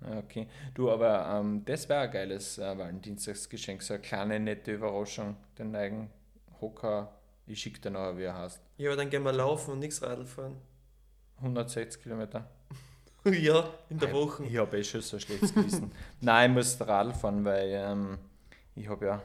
Ja, 0.00 0.18
Okay. 0.18 0.46
Du, 0.74 0.90
aber 0.90 1.26
ähm, 1.26 1.64
das 1.64 1.88
wäre 1.88 2.02
ein 2.02 2.10
geiles 2.10 2.58
äh, 2.58 2.78
Valentinstagsgeschenk. 2.78 3.82
So 3.82 3.94
eine 3.94 4.02
kleine, 4.02 4.38
nette 4.38 4.72
Überraschung. 4.72 5.36
Den 5.58 5.72
neuen 5.72 6.10
Hoka. 6.60 7.12
Ich 7.46 7.60
schicke 7.60 7.80
dir 7.80 7.90
nachher, 7.90 8.16
wie 8.18 8.24
er 8.24 8.36
heißt. 8.36 8.60
Ja, 8.76 8.90
aber 8.90 8.96
dann 8.96 9.10
gehen 9.10 9.22
wir 9.24 9.32
laufen 9.32 9.72
und 9.72 9.78
nichts 9.80 10.02
Radl 10.02 10.26
fahren. 10.26 10.56
160 11.38 12.02
Kilometer. 12.02 12.48
ja, 13.24 13.70
in 13.88 13.98
der 13.98 14.12
Woche. 14.12 14.44
Ich 14.44 14.56
habe 14.56 14.78
eh 14.78 14.84
schon 14.84 15.00
so 15.00 15.16
ein 15.16 15.20
schlechtes 15.20 15.54
Gewissen. 15.54 15.90
Nein, 16.20 16.50
ich 16.50 16.56
muss 16.56 16.80
Radl 16.86 17.12
fahren, 17.12 17.44
weil 17.44 17.70
ähm, 17.72 18.18
ich 18.74 18.88
habe 18.88 19.06
ja 19.06 19.22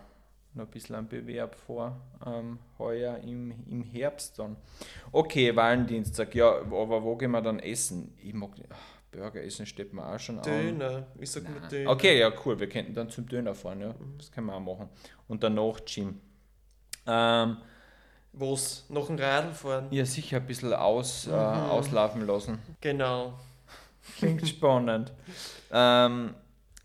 noch 0.56 0.66
ein 0.66 0.72
bisschen 0.72 0.96
einen 0.96 1.08
Bewerb 1.08 1.56
vor, 1.56 2.00
ähm, 2.26 2.60
heuer 2.80 3.18
im, 3.18 3.52
im 3.70 3.84
Herbst 3.84 4.38
dann. 4.40 4.56
Okay, 5.12 5.56
Valentinstag, 5.56 6.34
ja, 6.36 6.50
aber 6.62 7.04
wo 7.04 7.16
gehen 7.16 7.32
wir 7.32 7.42
dann 7.42 7.60
essen? 7.60 8.14
Ich 8.22 8.34
mag 8.34 8.52
ach, 8.70 8.76
Burger 9.12 9.44
essen, 9.44 9.66
steht 9.66 9.94
mir 9.94 10.06
auch 10.06 10.20
schon 10.20 10.38
an. 10.38 10.44
Döner. 10.44 11.08
Ich 11.20 11.32
sag 11.32 11.44
mal 11.44 11.68
Döner. 11.70 11.90
Okay, 11.92 12.20
ja, 12.20 12.32
cool, 12.46 12.60
wir 12.60 12.70
könnten 12.70 12.94
dann 12.94 13.10
zum 13.10 13.28
Döner 13.28 13.54
fahren, 13.56 13.82
ja, 13.82 13.96
das 14.18 14.32
können 14.32 14.48
wir 14.48 14.56
auch 14.56 14.60
machen. 14.60 14.90
Und 15.28 15.44
danach 15.44 15.80
Gym. 15.86 16.20
Ähm, 17.06 17.58
Was? 18.32 18.86
Noch 18.90 19.10
ein 19.10 19.20
Radl 19.20 19.54
fahren? 19.54 19.88
ja, 19.92 20.06
sicher 20.06 20.38
ein 20.38 20.46
bisschen 20.48 20.74
aus, 20.74 21.28
äh, 21.28 21.30
Mhm. 21.32 21.36
auslaufen 21.36 22.26
lassen. 22.28 22.60
Genau. 22.82 23.34
Klingt 24.18 24.48
spannend. 24.48 25.12
Ähm, 25.72 26.34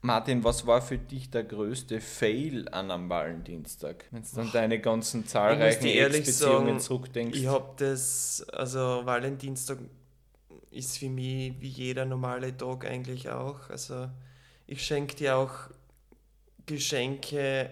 Martin, 0.01 0.45
was 0.45 0.67
war 0.67 0.81
für 0.81 0.97
dich 0.97 1.31
der 1.31 1.43
größte 1.43 2.01
Fail 2.01 2.69
an 2.69 2.91
einem 2.91 3.09
Valentinstag? 3.09 4.05
Wenn 4.13 4.23
du 4.23 4.29
dann 4.37 4.53
deine 4.53 4.79
ganzen 4.79 5.27
zahlreichen 5.27 6.25
sagen, 6.25 6.79
zurückdenkst. 6.79 7.37
Ich 7.37 7.47
habe 7.47 7.73
das, 7.77 8.47
also 8.53 9.05
Valentinstag 9.05 9.79
ist 10.71 10.99
für 10.99 11.09
mich 11.09 11.55
wie 11.61 11.69
jeder 11.69 12.05
normale 12.05 12.57
Tag 12.57 12.87
eigentlich 12.87 13.29
auch. 13.29 13.69
Also 13.71 14.09
ich 14.67 14.85
schenke 14.85 15.17
dir 15.17 15.37
auch 15.37 15.53
Geschenke 16.67 17.71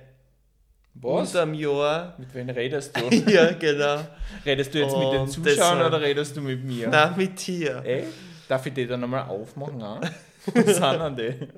was? 0.95 1.29
unterm 1.29 1.55
Jahr. 1.55 2.15
Mit 2.19 2.35
wem 2.35 2.49
redest 2.49 2.97
du? 2.97 3.15
ja, 3.31 3.53
genau. 3.53 4.01
redest 4.45 4.75
du 4.75 4.81
jetzt 4.81 4.97
mit 4.97 5.13
den 5.13 5.21
Und 5.21 5.29
Zuschauern 5.29 5.83
oder 5.83 6.01
redest 6.01 6.37
du 6.37 6.41
mit 6.41 6.65
mir? 6.65 6.89
Na, 6.91 7.15
mit 7.17 7.47
dir. 7.47 7.83
Ey, 7.85 8.05
darf 8.49 8.67
ich 8.67 8.75
die 8.75 8.87
dann 8.87 9.01
nochmal 9.01 9.29
aufmachen? 9.29 9.83
Auch? 9.83 10.01
Was 10.55 10.77
sind 10.77 11.17
denn 11.17 11.17
die? 11.17 11.49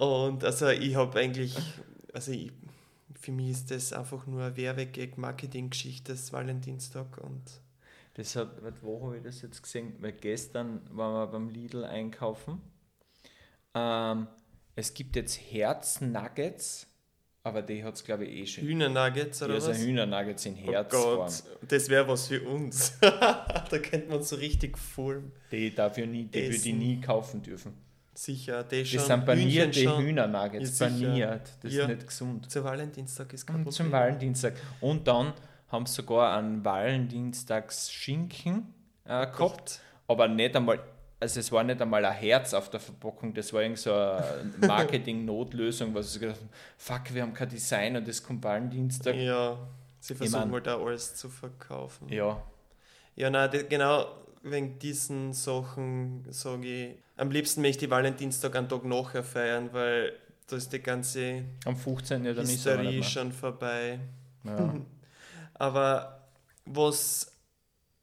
Und 0.00 0.44
also 0.44 0.68
ich 0.70 0.94
habe 0.94 1.18
eigentlich, 1.20 1.54
also 2.14 2.32
ich, 2.32 2.50
für 3.20 3.32
mich 3.32 3.50
ist 3.50 3.70
das 3.70 3.92
einfach 3.92 4.26
nur 4.26 4.42
eine 4.42 4.56
Werbegag, 4.56 5.18
Marketinggeschichte 5.18 6.12
des 6.12 6.32
Valentinstag 6.32 7.18
und 7.18 7.42
Das 8.14 8.34
hat, 8.34 8.48
wo 8.80 9.04
habe 9.04 9.18
ich 9.18 9.24
das 9.24 9.42
jetzt 9.42 9.62
gesehen? 9.62 9.92
Weil 10.00 10.12
gestern 10.12 10.80
waren 10.90 11.12
wir 11.12 11.26
beim 11.26 11.50
Lidl 11.50 11.84
einkaufen. 11.84 12.62
Ähm, 13.74 14.26
es 14.74 14.94
gibt 14.94 15.16
jetzt 15.16 15.38
Herz-Nuggets, 15.52 16.86
aber 17.42 17.60
die 17.60 17.84
hat 17.84 17.94
es 17.96 18.02
glaube 18.02 18.24
ich 18.24 18.40
eh 18.40 18.46
schon. 18.46 18.64
Hühnernuggets 18.64 19.42
oder 19.42 19.58
Ja, 19.58 19.68
was? 19.68 19.78
Hühnernuggets 19.78 20.46
in 20.46 20.54
Oh 20.66 20.72
Herzform. 20.72 21.18
Gott, 21.18 21.42
das 21.68 21.88
wäre 21.90 22.08
was 22.08 22.26
für 22.28 22.40
uns. 22.48 22.94
da 23.02 23.78
könnte 23.82 24.08
man 24.08 24.22
so 24.22 24.36
richtig 24.36 24.78
voll. 24.78 25.24
die 25.52 25.74
darf 25.74 25.98
ich 25.98 26.06
nie, 26.06 26.24
die 26.24 26.42
würde 26.44 26.56
ich 26.56 26.64
nie 26.72 27.02
kaufen 27.02 27.42
dürfen. 27.42 27.89
Sicher, 28.22 28.64
Das 28.64 28.86
schon. 28.86 29.00
sind 29.00 29.24
banierte 29.24 29.78
Hühnchen 29.80 29.92
schon. 29.94 30.02
Hühnernuggets, 30.04 30.78
Ja, 30.78 30.88
baniert. 30.88 31.40
Das 31.62 31.72
Ja. 31.72 31.82
ist 31.84 31.88
nicht 31.88 32.06
gesund. 32.06 32.50
Zu 32.50 32.62
Valentinstag 32.62 33.32
ist 33.32 33.46
kein 33.46 33.64
Und 33.64 33.72
zum 33.72 33.90
Valentinstag. 33.90 34.52
Und 34.82 35.08
dann 35.08 35.32
haben 35.68 35.86
sie 35.86 35.94
sogar 35.94 36.36
einen 36.36 36.62
Valentinstags-Schinken 36.62 38.74
äh, 39.06 39.26
gehabt, 39.26 39.80
aber 40.06 40.28
nicht 40.28 40.54
einmal, 40.54 40.80
also 41.18 41.40
es 41.40 41.50
war 41.50 41.64
nicht 41.64 41.80
einmal 41.80 42.04
ein 42.04 42.12
Herz 42.12 42.52
auf 42.54 42.68
der 42.70 42.78
Verpackung, 42.80 43.32
das 43.32 43.52
war 43.54 43.62
irgend 43.62 43.78
so 43.78 43.92
eine 43.94 44.52
Marketing-Notlösung, 44.66 45.94
was 45.94 46.12
sie 46.12 46.18
gedacht 46.20 46.38
haben, 46.40 46.50
fuck, 46.76 47.14
wir 47.14 47.22
haben 47.22 47.32
kein 47.32 47.48
Design 47.48 47.96
und 47.96 48.06
es 48.06 48.22
kommt 48.22 48.44
Valentinstag. 48.44 49.16
Ja, 49.16 49.56
sie 49.98 50.14
versuchen 50.14 50.42
mein- 50.50 50.52
halt 50.52 50.68
auch 50.68 50.84
alles 50.86 51.14
zu 51.14 51.30
verkaufen. 51.30 52.06
Ja, 52.10 52.42
Ja, 53.16 53.28
nein, 53.30 53.50
genau 53.68 54.06
wegen 54.42 54.78
diesen 54.78 55.32
Sachen 55.32 56.24
sage 56.30 56.66
ich, 56.66 56.94
am 57.16 57.30
liebsten 57.30 57.60
möchte 57.60 57.84
ich 57.84 57.90
Valentinstag 57.90 58.56
einen 58.56 58.68
Tag 58.68 58.84
nachher 58.84 59.22
feiern, 59.22 59.68
weil 59.72 60.12
da 60.46 60.56
ist 60.56 60.72
die 60.72 60.80
ganze 60.80 61.44
am 61.64 61.76
15. 61.76 62.24
Ja, 62.24 62.32
dann 62.32 62.44
ist 62.44 62.52
Hysterie 62.52 62.96
nicht 62.96 63.10
schon 63.10 63.32
vorbei. 63.32 64.00
Ja. 64.44 64.74
Aber 65.54 66.26
was 66.64 67.30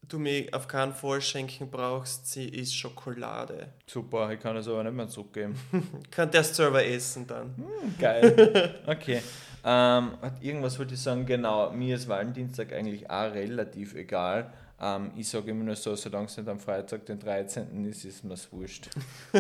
du 0.08 0.20
mir 0.20 0.48
auf 0.52 0.68
keinen 0.68 0.94
Fall 0.94 1.22
schenken 1.22 1.70
brauchst, 1.70 2.32
sie 2.32 2.48
ist 2.48 2.74
Schokolade. 2.76 3.74
Super, 3.86 4.32
ich 4.32 4.40
kann 4.40 4.56
es 4.56 4.68
aber 4.68 4.84
nicht 4.84 4.94
mehr 4.94 5.08
zurückgeben. 5.08 5.56
Kann 6.12 6.32
erst 6.32 6.56
selber 6.56 6.86
essen 6.86 7.28
dann. 7.28 7.56
Geil. 8.00 8.76
Okay. 8.88 9.22
Ähm, 9.66 10.12
irgendwas 10.40 10.80
wollte 10.80 10.94
ich 10.94 11.02
sagen, 11.02 11.26
genau, 11.26 11.72
mir 11.72 11.96
ist 11.96 12.08
Valentinstag 12.08 12.72
eigentlich 12.72 13.10
auch 13.10 13.34
relativ 13.34 13.96
egal. 13.96 14.54
Ähm, 14.80 15.12
ich 15.16 15.28
sage 15.28 15.52
immer 15.52 15.64
nur 15.64 15.76
so, 15.76 15.96
solange 15.96 16.26
es 16.28 16.38
nicht 16.38 16.48
am 16.48 16.60
Freitag, 16.60 17.06
den 17.06 17.20
13. 17.20 17.86
ist, 17.86 18.06
ist 18.06 18.24
mir 18.24 18.36
wurscht. 18.52 18.90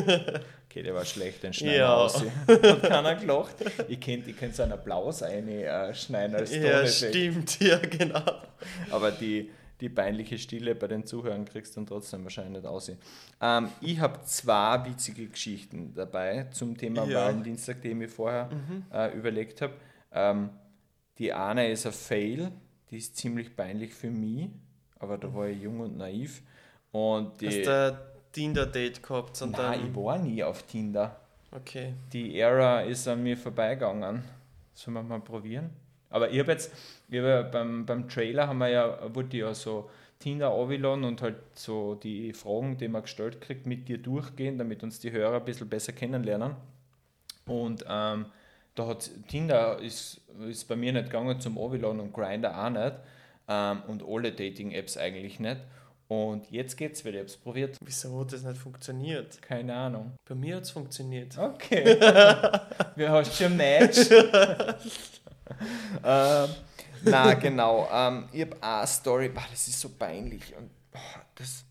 Okay, 0.69 0.83
der 0.83 0.93
war 0.93 1.05
schlecht, 1.05 1.41
den 1.43 1.53
schneiden 1.53 1.77
Ja. 1.79 1.95
aus. 1.95 2.21
Hat 2.47 2.83
keiner 2.83 3.15
gelacht. 3.15 3.55
Ich 3.87 3.99
könnte 4.01 4.29
ich 4.29 4.37
könnt 4.37 4.53
so 4.53 4.63
einen 4.63 4.73
Applaus 4.73 5.23
einschneiden 5.23 6.35
als 6.35 6.53
Ja, 6.53 6.61
Toneffekt. 6.61 7.15
stimmt, 7.15 7.59
ja, 7.61 7.77
genau. 7.79 8.21
Aber 8.91 9.11
die, 9.11 9.49
die 9.79 9.89
peinliche 9.89 10.37
Stille 10.37 10.75
bei 10.75 10.87
den 10.87 11.05
Zuhörern 11.05 11.45
kriegst 11.45 11.75
du 11.75 11.79
dann 11.79 11.87
trotzdem 11.87 12.23
wahrscheinlich 12.23 12.61
nicht 12.61 12.65
aus. 12.67 12.91
Ähm, 13.41 13.69
ich 13.81 13.99
habe 13.99 14.19
zwei 14.25 14.85
witzige 14.85 15.27
Geschichten 15.27 15.93
dabei 15.95 16.43
zum 16.51 16.77
Thema 16.77 17.05
Ja. 17.05 17.25
Valentinstag, 17.25 17.81
die 17.81 17.91
ich 17.93 18.11
vorher 18.11 18.49
äh, 18.93 19.17
überlegt 19.17 19.61
habe. 19.61 19.73
Ähm, 20.11 20.49
die 21.17 21.31
eine 21.33 21.71
ist 21.71 21.85
ein 21.87 21.93
Fail, 21.93 22.51
die 22.91 22.97
ist 22.97 23.15
ziemlich 23.17 23.55
peinlich 23.55 23.93
für 23.93 24.11
mich, 24.11 24.49
aber 24.99 25.17
da 25.17 25.33
war 25.33 25.47
ich 25.47 25.61
jung 25.61 25.79
und 25.79 25.97
naiv. 25.97 26.41
Und 26.91 27.39
die, 27.41 27.47
Hast 27.47 27.65
du 27.65 27.91
ein 27.91 27.97
Tinder-Date 28.31 29.03
gehabt 29.03 29.41
und 29.41 29.51
nein, 29.51 29.79
ich 29.79 29.93
dann. 29.93 30.03
war 30.03 30.17
nie 30.17 30.43
auf 30.43 30.63
Tinder. 30.63 31.19
Okay. 31.51 31.93
Die 32.13 32.39
Ära 32.39 32.81
ist 32.81 33.07
an 33.07 33.23
mir 33.23 33.37
vorbeigegangen. 33.37 34.23
Sollen 34.73 34.95
wir 34.95 35.03
mal 35.03 35.19
probieren? 35.19 35.69
Aber 36.09 36.29
ich 36.29 36.39
habe 36.39 36.51
jetzt, 36.51 36.71
ich 37.09 37.17
hab 37.19 37.25
ja 37.25 37.41
beim, 37.43 37.85
beim 37.85 38.07
Trailer 38.07 38.47
haben 38.47 38.59
wir 38.59 38.69
ja, 38.69 39.13
wurde 39.13 39.37
ja 39.37 39.53
so 39.53 39.89
Tinder 40.19 40.51
Avilon 40.51 41.03
und 41.03 41.21
halt 41.21 41.37
so 41.53 41.95
die 41.95 42.33
Fragen, 42.33 42.77
die 42.77 42.87
man 42.87 43.03
gestellt 43.03 43.41
kriegt, 43.41 43.65
mit 43.65 43.87
dir 43.87 43.97
durchgehen, 43.97 44.57
damit 44.57 44.83
uns 44.83 44.99
die 44.99 45.11
Hörer 45.11 45.37
ein 45.37 45.45
bisschen 45.45 45.69
besser 45.69 45.93
kennenlernen. 45.93 46.55
Und 47.45 47.85
ähm, 47.87 48.25
da 48.75 48.87
hat 48.87 49.09
Tinder 49.27 49.79
ist, 49.79 50.21
ist 50.47 50.67
bei 50.67 50.75
mir 50.75 50.93
nicht 50.93 51.05
gegangen 51.05 51.39
zum 51.39 51.57
Avilon 51.57 51.99
und 51.99 52.13
Grinder 52.13 52.65
auch 52.65 52.69
nicht. 52.69 52.93
Ähm, 53.47 53.81
und 53.87 54.03
alle 54.07 54.31
Dating-Apps 54.31 54.97
eigentlich 54.97 55.39
nicht. 55.39 55.61
Und 56.07 56.49
jetzt 56.51 56.77
geht's 56.77 57.03
wieder, 57.03 57.15
ich 57.15 57.23
hab's 57.23 57.35
probiert. 57.37 57.77
Wieso 57.81 58.19
hat 58.21 58.31
das 58.31 58.43
nicht 58.43 58.57
funktioniert? 58.57 59.41
Keine 59.41 59.75
Ahnung. 59.75 60.13
Bei 60.27 60.35
mir 60.35 60.55
hat 60.57 60.63
es 60.63 60.71
funktioniert. 60.71 61.37
Okay. 61.37 61.99
Wir 62.95 63.11
hast 63.11 63.35
schon 63.35 63.57
Match. 63.57 64.09
ähm, 66.03 66.49
na 67.03 67.33
genau. 67.33 67.89
Ähm, 67.91 68.29
ich 68.31 68.41
habe 68.41 68.55
eine 68.61 68.87
Story, 68.87 69.29
boah, 69.29 69.43
das 69.51 69.67
ist 69.67 69.81
so 69.81 69.89
peinlich. 69.89 70.55
Und 70.55 70.69
boah, 70.91 71.25
das, 71.35 71.65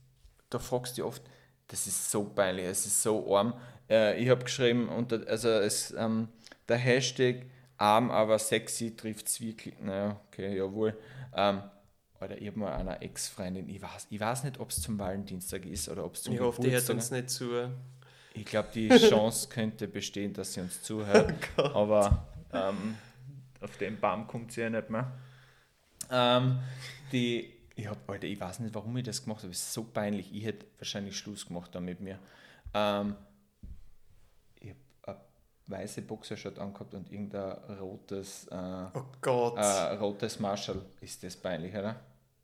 da 0.50 0.59
fragst 0.59 0.99
du 0.99 1.06
oft, 1.06 1.23
das 1.68 1.87
ist 1.87 2.11
so 2.11 2.25
peinlich, 2.25 2.66
es 2.66 2.85
ist 2.85 3.02
so 3.02 3.35
arm. 3.35 3.54
Äh, 3.88 4.23
ich 4.23 4.28
habe 4.28 4.45
geschrieben, 4.45 4.88
unter, 4.88 5.26
also 5.26 5.49
es, 5.49 5.95
ähm, 5.97 6.28
der 6.68 6.76
Hashtag 6.76 7.47
arm, 7.78 8.11
aber 8.11 8.38
sexy 8.38 8.97
trifft 8.97 9.40
wirklich. 9.40 9.78
Naja, 9.80 10.21
okay, 10.28 10.56
jawohl. 10.56 10.97
Ähm, 11.35 11.62
Alter, 12.18 12.38
ich 12.40 12.47
habe 12.49 12.59
mal 12.59 12.73
einer 12.73 13.02
Ex-Freundin, 13.02 13.68
ich 13.68 13.83
weiß, 13.83 14.06
ich 14.11 14.18
weiß 14.18 14.45
nicht, 14.45 14.59
ob 14.59 14.71
es 14.71 14.80
zum 14.80 14.99
Valentinstag 14.99 15.66
ist 15.66 15.88
oder 15.88 16.04
ob 16.04 16.14
es 16.14 16.23
zum 16.23 16.35
Ich 16.35 16.40
hoffe, 16.40 16.62
die 16.62 16.71
hört 16.71 16.87
Geburtstag 16.87 16.97
uns 16.97 17.11
nicht 17.11 17.30
zu. 17.30 17.71
ich 18.33 18.45
glaube, 18.47 18.68
die 18.75 18.88
Chance 18.88 19.49
könnte 19.50 19.87
bestehen, 19.87 20.33
dass 20.33 20.54
sie 20.54 20.61
uns 20.61 20.83
zuhört. 20.85 21.35
aber 21.56 22.26
ähm, 22.52 22.97
auf 23.61 23.76
den 23.76 24.00
Baum 24.00 24.26
kommt 24.26 24.52
sie 24.52 24.62
ja 24.62 24.71
nicht 24.71 24.88
mehr. 24.88 25.12
Ähm, 26.11 26.59
die, 27.12 27.52
ich 27.75 27.87
hab, 27.87 28.09
Alter, 28.09 28.26
ich 28.26 28.40
weiß 28.40 28.61
nicht, 28.61 28.75
warum 28.75 28.97
ich 28.97 29.04
das 29.04 29.23
gemacht 29.23 29.42
habe. 29.42 29.52
Es 29.52 29.59
ist 29.59 29.73
so 29.75 29.85
peinlich. 29.85 30.35
Ich 30.35 30.45
hätte 30.45 30.64
wahrscheinlich 30.78 31.16
Schluss 31.18 31.47
gemacht 31.47 31.75
da 31.75 31.80
mit 31.80 32.00
mir. 32.00 32.18
Ähm, 32.73 33.14
weiße 35.68 36.02
Boxershot 36.02 36.58
angehabt 36.58 36.94
und 36.94 37.11
irgendein 37.11 37.52
rotes, 37.80 38.46
äh, 38.49 38.54
Oh 38.94 39.02
Gott. 39.20 39.56
äh, 39.58 39.94
rotes 39.96 40.38
Marshall. 40.38 40.80
Ist 41.00 41.23
das 41.25 41.37
peinlich, 41.37 41.75
oder? 41.75 41.96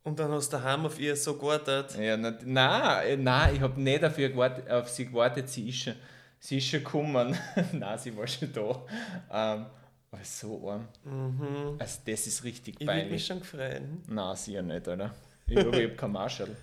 Und 0.04 0.18
dann 0.18 0.32
hast 0.32 0.52
du 0.52 0.56
daheim 0.56 0.84
auf 0.86 0.98
ihr 0.98 1.14
so 1.14 1.34
gewartet. 1.38 1.96
Ja, 1.96 2.16
na, 2.16 2.34
nein, 2.44 3.22
nein, 3.22 3.54
ich 3.54 3.60
habe 3.60 3.80
nicht 3.80 4.02
dafür 4.02 4.28
gewartet, 4.30 4.68
auf 4.68 4.88
sie 4.88 5.06
gewartet, 5.06 5.48
sie 5.48 5.68
ist 5.68 5.76
schon, 5.78 5.94
sie 6.40 6.58
ist 6.58 6.66
schon 6.66 6.82
gekommen. 6.82 7.36
nein, 7.72 7.98
sie 7.98 8.16
war 8.16 8.26
schon 8.26 8.52
da. 8.52 8.82
Ähm, 9.30 9.66
aber 10.10 10.24
so 10.24 10.68
arm. 10.70 10.88
Mhm. 11.04 11.76
Also 11.78 12.00
das 12.04 12.26
ist 12.26 12.42
richtig 12.42 12.80
Ich 12.80 12.86
würde 12.86 12.94
mich 12.96 13.04
peinlich. 13.04 13.26
schon 13.26 13.42
freuen. 13.44 14.02
Nein, 14.08 14.36
sie 14.36 14.54
ja 14.54 14.62
nicht, 14.62 14.86
oder? 14.88 15.14
Ich 15.46 15.56
habe 15.56 15.84
hab 15.88 15.96
kein 15.96 16.10
Marshall. 16.12 16.56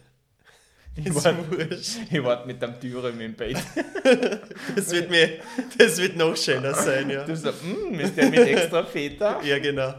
Ich 0.96 1.14
wurscht. 1.14 1.98
ich 2.12 2.24
wart 2.24 2.46
mit 2.46 2.62
dem 2.62 2.80
Türen 2.80 3.20
im 3.22 3.36
Bett. 3.36 3.58
Das 4.76 4.92
wird, 4.92 5.10
mir, 5.10 5.40
das 5.78 5.98
wird 5.98 6.16
noch 6.16 6.36
schöner 6.36 6.74
sein, 6.74 7.10
ja. 7.10 7.24
Du 7.24 7.36
sagst, 7.36 7.64
mm, 7.64 8.00
ist 8.00 8.18
der 8.18 8.30
mit 8.30 8.40
extra 8.40 8.84
Feta? 8.84 9.42
Ja, 9.44 9.60
genau. 9.60 9.94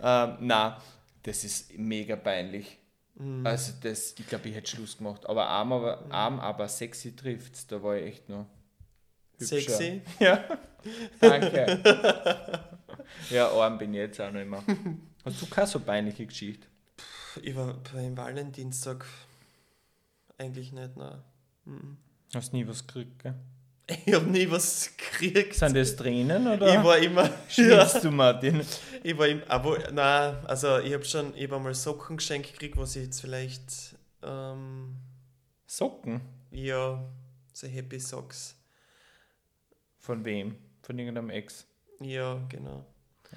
Ähm, 0.00 0.36
nein, 0.40 0.74
das 1.22 1.44
ist 1.44 1.76
mega 1.76 2.16
peinlich. 2.16 2.78
Also 3.44 3.72
das, 3.82 4.14
ich 4.18 4.26
glaube, 4.26 4.48
ich 4.50 4.54
hätte 4.54 4.70
Schluss 4.70 4.98
gemacht. 4.98 5.26
Aber 5.26 5.46
arm, 5.46 5.72
aber, 5.72 6.04
arm, 6.10 6.38
aber 6.38 6.68
sexy 6.68 7.16
trifft's. 7.16 7.66
Da 7.66 7.82
war 7.82 7.96
ich 7.96 8.06
echt 8.06 8.28
noch 8.28 8.46
hübscher. 9.38 9.60
Sexy. 9.60 10.02
Ja, 10.20 10.44
danke. 11.18 12.62
ja, 13.30 13.48
arm 13.48 13.78
bin 13.78 13.94
ich 13.94 14.00
jetzt 14.00 14.20
auch 14.20 14.30
noch 14.30 14.40
immer. 14.40 14.62
Hast 15.24 15.40
du 15.40 15.46
keine 15.46 15.66
so 15.66 15.80
peinliche 15.80 16.26
Geschichte? 16.26 16.66
Ich 17.42 17.56
war 17.56 17.74
beim 17.92 18.16
Valentinstag 18.16 19.06
eigentlich 20.38 20.72
nicht, 20.72 20.96
nein. 20.96 21.22
Mhm. 21.64 21.96
Hast 22.34 22.52
nie 22.52 22.66
was 22.66 22.86
gekriegt, 22.86 23.18
gell? 23.22 23.34
Ich 24.04 24.12
habe 24.14 24.26
nie 24.26 24.50
was 24.50 24.96
gekriegt. 24.96 25.54
Sind 25.54 25.76
das 25.76 25.94
Tränen 25.94 26.46
Ich 26.46 26.52
oder 26.60 26.84
war 26.84 26.98
immer. 26.98 27.24
Ja, 27.24 27.86
schwitzt 27.86 28.04
du, 28.04 28.10
Martin? 28.10 28.62
ich 29.02 29.16
war 29.16 29.28
im, 29.28 29.42
aber, 29.44 29.78
nein, 29.92 30.44
also 30.44 30.78
ich 30.78 30.92
habe 30.92 31.04
schon, 31.04 31.34
ich 31.36 31.44
habe 31.44 31.56
einmal 31.56 31.74
Socken 31.74 32.16
geschenkt 32.16 32.52
gekriegt, 32.52 32.76
was 32.76 32.96
ich 32.96 33.04
jetzt 33.04 33.20
vielleicht, 33.20 33.94
ähm, 34.22 34.96
Socken? 35.66 36.20
ja, 36.50 37.04
so 37.52 37.66
Happy 37.68 38.00
Socks. 38.00 38.56
Von 39.98 40.24
wem? 40.24 40.56
Von 40.82 40.98
irgendeinem 40.98 41.30
Ex? 41.30 41.66
Ja, 42.00 42.44
genau. 42.48 42.84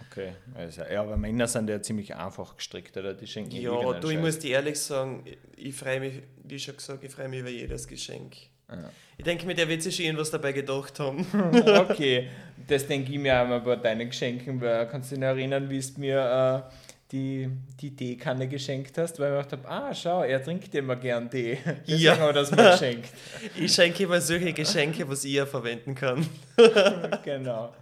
Okay, 0.08 0.34
also, 0.56 0.82
ja, 0.84 1.02
aber 1.02 1.18
Männer 1.18 1.48
sind 1.48 1.70
ja 1.70 1.82
ziemlich 1.82 2.16
einfach 2.16 2.56
gestrickt, 2.56 2.96
oder? 2.98 3.14
Die 3.14 3.28
schenken 3.28 3.56
Ja, 3.56 3.72
du, 3.94 4.08
ich 4.08 4.16
Scheiß. 4.16 4.22
muss 4.22 4.40
dir 4.40 4.52
ehrlich 4.52 4.80
sagen, 4.80 5.24
ich, 5.56 5.76
freue 5.76 6.00
mich, 6.00 6.14
wie 6.44 6.60
schon 6.60 6.76
gesagt, 6.76 7.04
ich 7.04 7.12
freue 7.12 7.30
mich 7.30 7.42
über 7.42 7.50
jedes 7.50 7.88
Geschenk. 7.88 8.36
Ja. 8.70 8.90
Ich 9.18 9.24
denke 9.24 9.46
mir, 9.46 9.56
der 9.56 9.68
wird 9.68 9.82
sich 9.82 10.00
irgendwas 10.00 10.32
dabei 10.32 10.52
gedacht 10.52 11.00
haben. 11.00 11.26
okay, 11.90 12.30
das 12.68 12.88
denke 12.88 13.12
ich 13.12 13.20
mir 13.20 13.42
auch 13.42 13.48
mal 13.48 13.62
bei 13.62 13.76
deinen 13.76 14.10
Geschenken, 14.10 14.62
weil 14.62 14.88
kannst 14.88 15.12
du 15.12 15.16
dich 15.16 15.22
noch 15.22 15.30
erinnern, 15.30 15.70
wie 15.70 15.78
es 15.78 15.98
mir 15.98 16.70
die, 17.12 17.50
die 17.82 17.96
Teekanne 17.96 18.48
geschenkt 18.48 18.96
hast, 19.00 19.20
weil 19.20 19.32
ich 19.40 19.44
gedacht 19.48 19.66
habe, 19.66 19.68
ah, 19.68 19.94
schau, 19.96 20.22
er 20.24 20.44
trinkt 20.44 20.74
immer 20.76 20.96
gern 20.96 21.28
Tee. 21.30 21.58
Deswegen 21.88 22.00
Ja. 22.04 22.12
haben 22.18 22.28
wir 22.28 22.34
das 22.34 22.52
mal 22.52 22.72
geschenkt. 22.74 23.10
Ich 23.58 23.74
schenke 23.74 24.04
immer 24.04 24.22
solche 24.22 24.54
Geschenke, 24.54 25.10
was 25.10 25.24
ich 25.26 25.34
ja 25.34 25.46
verwenden 25.48 25.96
kann. 25.96 26.28
genau. 27.24 27.74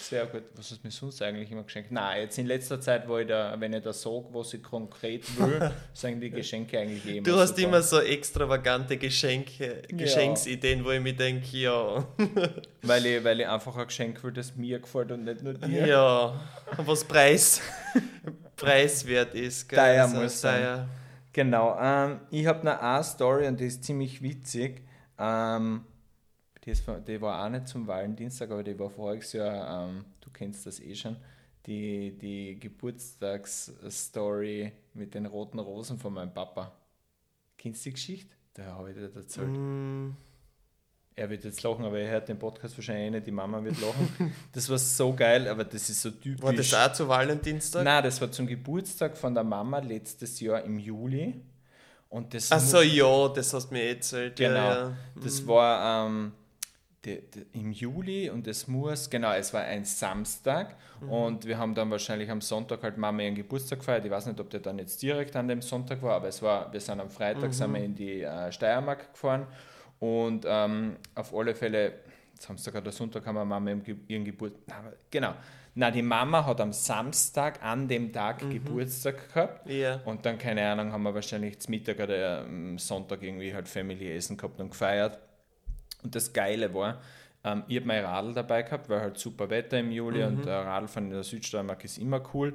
Sehr 0.00 0.26
gut. 0.26 0.42
Was 0.54 0.70
hast 0.70 0.82
du 0.82 0.86
mir 0.86 0.92
sonst 0.92 1.20
eigentlich 1.22 1.50
immer 1.50 1.64
geschenkt? 1.64 1.90
Nein, 1.90 2.22
jetzt 2.22 2.38
in 2.38 2.46
letzter 2.46 2.80
Zeit, 2.80 3.08
wo 3.08 3.18
ich 3.18 3.26
da, 3.26 3.56
wenn 3.58 3.72
ich 3.72 3.82
da 3.82 3.92
sage, 3.92 4.26
was 4.32 4.54
ich 4.54 4.62
konkret 4.62 5.24
will, 5.40 5.72
sagen 5.92 6.20
die 6.20 6.30
Geschenke 6.30 6.78
eigentlich 6.78 7.04
eh 7.06 7.18
immer 7.18 7.26
Du 7.26 7.36
hast 7.36 7.56
super. 7.56 7.62
immer 7.62 7.82
so 7.82 8.00
extravagante 8.00 8.96
Geschenke, 8.96 9.82
Geschenksideen, 9.88 10.84
wo 10.84 10.90
ich 10.92 11.00
mir 11.00 11.14
denke, 11.14 11.56
ja, 11.56 12.06
Weil 12.82 13.06
ich, 13.06 13.24
weil 13.24 13.40
ich 13.40 13.46
einfach 13.48 13.76
ein 13.76 13.86
Geschenk 13.86 14.22
will, 14.22 14.32
das 14.32 14.54
mir 14.56 14.78
gefällt 14.78 15.10
und 15.10 15.24
nicht 15.24 15.42
nur 15.42 15.54
dir. 15.54 15.86
ja, 15.86 16.40
was 16.76 17.04
Preis, 17.04 17.60
preiswert 18.58 19.34
ist. 19.34 19.68
gell? 19.68 19.78
Teuer 19.78 20.02
Also 20.02 20.16
muss 20.16 20.40
sein. 20.40 20.62
teuer. 20.62 20.88
Genau. 21.32 21.76
Ähm, 21.80 22.20
ich 22.30 22.46
habe 22.46 22.64
noch 22.64 22.80
eine 22.80 23.04
Story 23.04 23.46
und 23.46 23.60
die 23.60 23.66
ist 23.66 23.84
ziemlich 23.84 24.22
witzig. 24.22 24.82
Ähm, 25.18 25.84
die, 26.64 26.70
ist, 26.70 26.84
die 27.06 27.20
war 27.20 27.44
auch 27.44 27.50
nicht 27.50 27.68
zum 27.68 27.86
Valentinstag, 27.86 28.50
aber 28.50 28.62
die 28.62 28.78
war 28.78 28.90
voriges 28.90 29.32
Jahr, 29.32 29.88
ähm, 29.88 30.04
du 30.20 30.30
kennst 30.30 30.66
das 30.66 30.80
eh 30.80 30.94
schon, 30.94 31.16
die, 31.66 32.16
die 32.18 32.58
Geburtstagsstory 32.58 34.72
mit 34.94 35.14
den 35.14 35.26
roten 35.26 35.58
Rosen 35.58 35.98
von 35.98 36.14
meinem 36.14 36.32
Papa. 36.32 36.72
Kennst 37.56 37.84
du 37.84 37.90
die 37.90 37.94
Geschichte? 37.94 38.34
Da 38.54 38.64
habe 38.74 38.90
ich 38.90 38.96
dir 38.96 39.14
erzählt. 39.14 39.48
Mm, 39.48 40.10
Er 41.18 41.28
wird 41.28 41.42
jetzt 41.42 41.62
lachen, 41.64 41.84
aber 41.84 41.98
er 41.98 42.12
hört 42.12 42.28
den 42.28 42.38
Podcast 42.38 42.78
wahrscheinlich 42.78 43.06
eh 43.06 43.10
nicht, 43.10 43.26
die 43.26 43.32
Mama 43.32 43.62
wird 43.64 43.80
lachen. 43.80 44.32
Das 44.52 44.68
war 44.70 44.78
so 44.78 45.12
geil, 45.12 45.48
aber 45.48 45.64
das 45.64 45.90
ist 45.90 46.02
so 46.02 46.10
typisch. 46.10 46.42
War 46.42 46.52
das 46.52 46.72
auch 46.72 46.92
zu 46.92 47.08
Valentinstag? 47.08 47.84
Nein, 47.84 48.04
das 48.04 48.20
war 48.20 48.30
zum 48.30 48.46
Geburtstag 48.46 49.16
von 49.16 49.34
der 49.34 49.42
Mama 49.42 49.80
letztes 49.80 50.38
Jahr 50.38 50.62
im 50.62 50.78
Juli. 50.78 51.34
Und 52.08 52.32
das 52.32 52.52
Ach 52.52 52.60
so, 52.60 52.80
ja, 52.80 53.28
das 53.28 53.52
hast 53.52 53.68
du 53.68 53.74
mir 53.74 53.88
erzählt. 53.88 54.36
Genau. 54.36 54.54
Ja, 54.54 54.78
ja. 54.80 54.96
Das 55.22 55.44
war 55.46 56.06
ähm, 56.06 56.32
de, 57.04 57.20
de, 57.28 57.46
im 57.52 57.72
Juli 57.72 58.30
und 58.30 58.46
es 58.46 58.68
muss, 58.68 59.10
genau, 59.10 59.32
es 59.32 59.52
war 59.52 59.62
ein 59.62 59.84
Samstag 59.84 60.76
und 61.00 61.46
wir 61.46 61.58
haben 61.58 61.74
dann 61.74 61.90
wahrscheinlich 61.90 62.30
am 62.30 62.40
Sonntag 62.40 62.82
halt 62.82 62.96
Mama 62.96 63.22
ihren 63.22 63.34
Geburtstag 63.34 63.80
gefeiert. 63.80 64.04
Ich 64.04 64.10
weiß 64.10 64.26
nicht, 64.26 64.38
ob 64.38 64.50
der 64.50 64.60
dann 64.60 64.78
jetzt 64.78 65.02
direkt 65.02 65.34
an 65.34 65.48
dem 65.48 65.62
Sonntag 65.62 66.00
war, 66.00 66.14
aber 66.14 66.28
es 66.28 66.40
war, 66.42 66.72
wir 66.72 66.80
sind 66.80 67.00
am 67.00 67.10
Freitag 67.10 67.52
sind 67.52 67.72
wir 67.74 67.82
in 67.82 67.94
die 67.94 68.22
äh, 68.22 68.52
Steiermark 68.52 69.12
gefahren 69.12 69.46
und 70.00 70.44
ähm, 70.46 70.96
auf 71.14 71.34
alle 71.34 71.54
Fälle, 71.54 71.94
Samstag 72.38 72.76
oder 72.76 72.92
Sonntag 72.92 73.26
haben 73.26 73.34
wir 73.34 73.44
Mama 73.44 73.70
ihren, 73.70 73.82
Ge- 73.82 73.96
ihren 74.06 74.24
Geburtstag, 74.24 74.96
genau, 75.10 75.34
na 75.74 75.90
die 75.90 76.02
Mama 76.02 76.44
hat 76.44 76.60
am 76.60 76.72
Samstag 76.72 77.62
an 77.62 77.86
dem 77.88 78.12
Tag 78.12 78.38
Geburtstag 78.50 79.32
gehabt 79.32 79.68
Ja. 79.68 80.00
und 80.04 80.24
dann, 80.26 80.38
keine 80.38 80.66
Ahnung, 80.68 80.92
haben 80.92 81.02
wir 81.02 81.14
wahrscheinlich 81.14 81.58
zum 81.60 81.72
Mittag 81.72 81.98
oder 82.00 82.40
am 82.42 82.78
Sonntag 82.78 83.22
irgendwie 83.22 83.52
halt 83.54 83.68
Family-Essen 83.68 84.36
gehabt 84.36 84.60
und 84.60 84.70
gefeiert. 84.70 85.18
Und 86.02 86.14
das 86.14 86.32
Geile 86.32 86.72
war, 86.74 87.00
ähm, 87.44 87.64
ich 87.68 87.76
habe 87.76 87.86
mein 87.86 88.04
Radl 88.04 88.34
dabei 88.34 88.62
gehabt, 88.62 88.88
weil 88.88 89.00
halt 89.00 89.18
super 89.18 89.50
Wetter 89.50 89.78
im 89.78 89.90
Juli 89.92 90.22
und 90.24 90.46
äh, 90.46 90.50
Radlfahren 90.50 91.06
in 91.08 91.14
der 91.14 91.22
Südsteiermark 91.24 91.84
ist 91.84 91.98
immer 91.98 92.22
cool. 92.34 92.54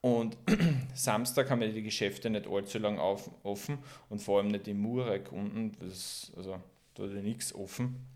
Und 0.00 0.36
Samstag 0.94 1.50
haben 1.50 1.60
wir 1.60 1.72
die 1.72 1.82
Geschäfte 1.82 2.30
nicht 2.30 2.46
allzu 2.46 2.78
lang 2.78 2.98
auf, 2.98 3.30
offen 3.42 3.78
und 4.08 4.20
vor 4.22 4.38
allem 4.38 4.48
nicht 4.48 4.68
im 4.68 4.80
Murek 4.80 5.32
unten, 5.32 5.72
das, 5.80 6.32
also 6.36 6.58
da 6.98 7.08
hat 7.08 7.14
ja 7.14 7.22
nichts 7.22 7.54
offen. 7.54 8.06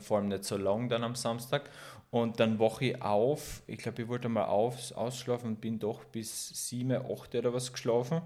Vor 0.00 0.18
allem 0.18 0.28
nicht 0.28 0.44
so 0.44 0.56
lang 0.56 0.88
dann 0.88 1.04
am 1.04 1.14
Samstag. 1.14 1.70
Und 2.10 2.40
dann 2.40 2.58
wache 2.58 2.86
ich 2.86 3.02
auf, 3.02 3.62
ich 3.66 3.78
glaube, 3.78 4.02
ich 4.02 4.08
wollte 4.08 4.28
mal 4.28 4.44
ausschlafen 4.44 5.50
und 5.50 5.60
bin 5.60 5.78
doch 5.78 6.04
bis 6.04 6.68
7, 6.68 6.92
8 6.92 7.34
oder 7.34 7.52
was 7.52 7.72
geschlafen. 7.72 8.22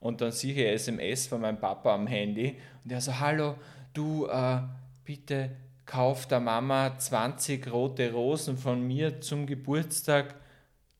Und 0.00 0.20
dann 0.20 0.32
sehe 0.32 0.52
ich 0.52 0.60
ein 0.60 0.74
SMS 0.74 1.26
von 1.26 1.40
meinem 1.40 1.58
Papa 1.58 1.94
am 1.94 2.06
Handy 2.06 2.56
und 2.82 2.90
der 2.90 3.00
so, 3.00 3.18
hallo, 3.18 3.54
du, 3.92 4.26
äh, 4.26 4.60
bitte 5.04 5.50
kauf 5.84 6.26
der 6.26 6.40
Mama 6.40 6.96
20 6.96 7.70
rote 7.72 8.12
Rosen 8.12 8.56
von 8.56 8.86
mir 8.86 9.20
zum 9.20 9.46
Geburtstag. 9.46 10.36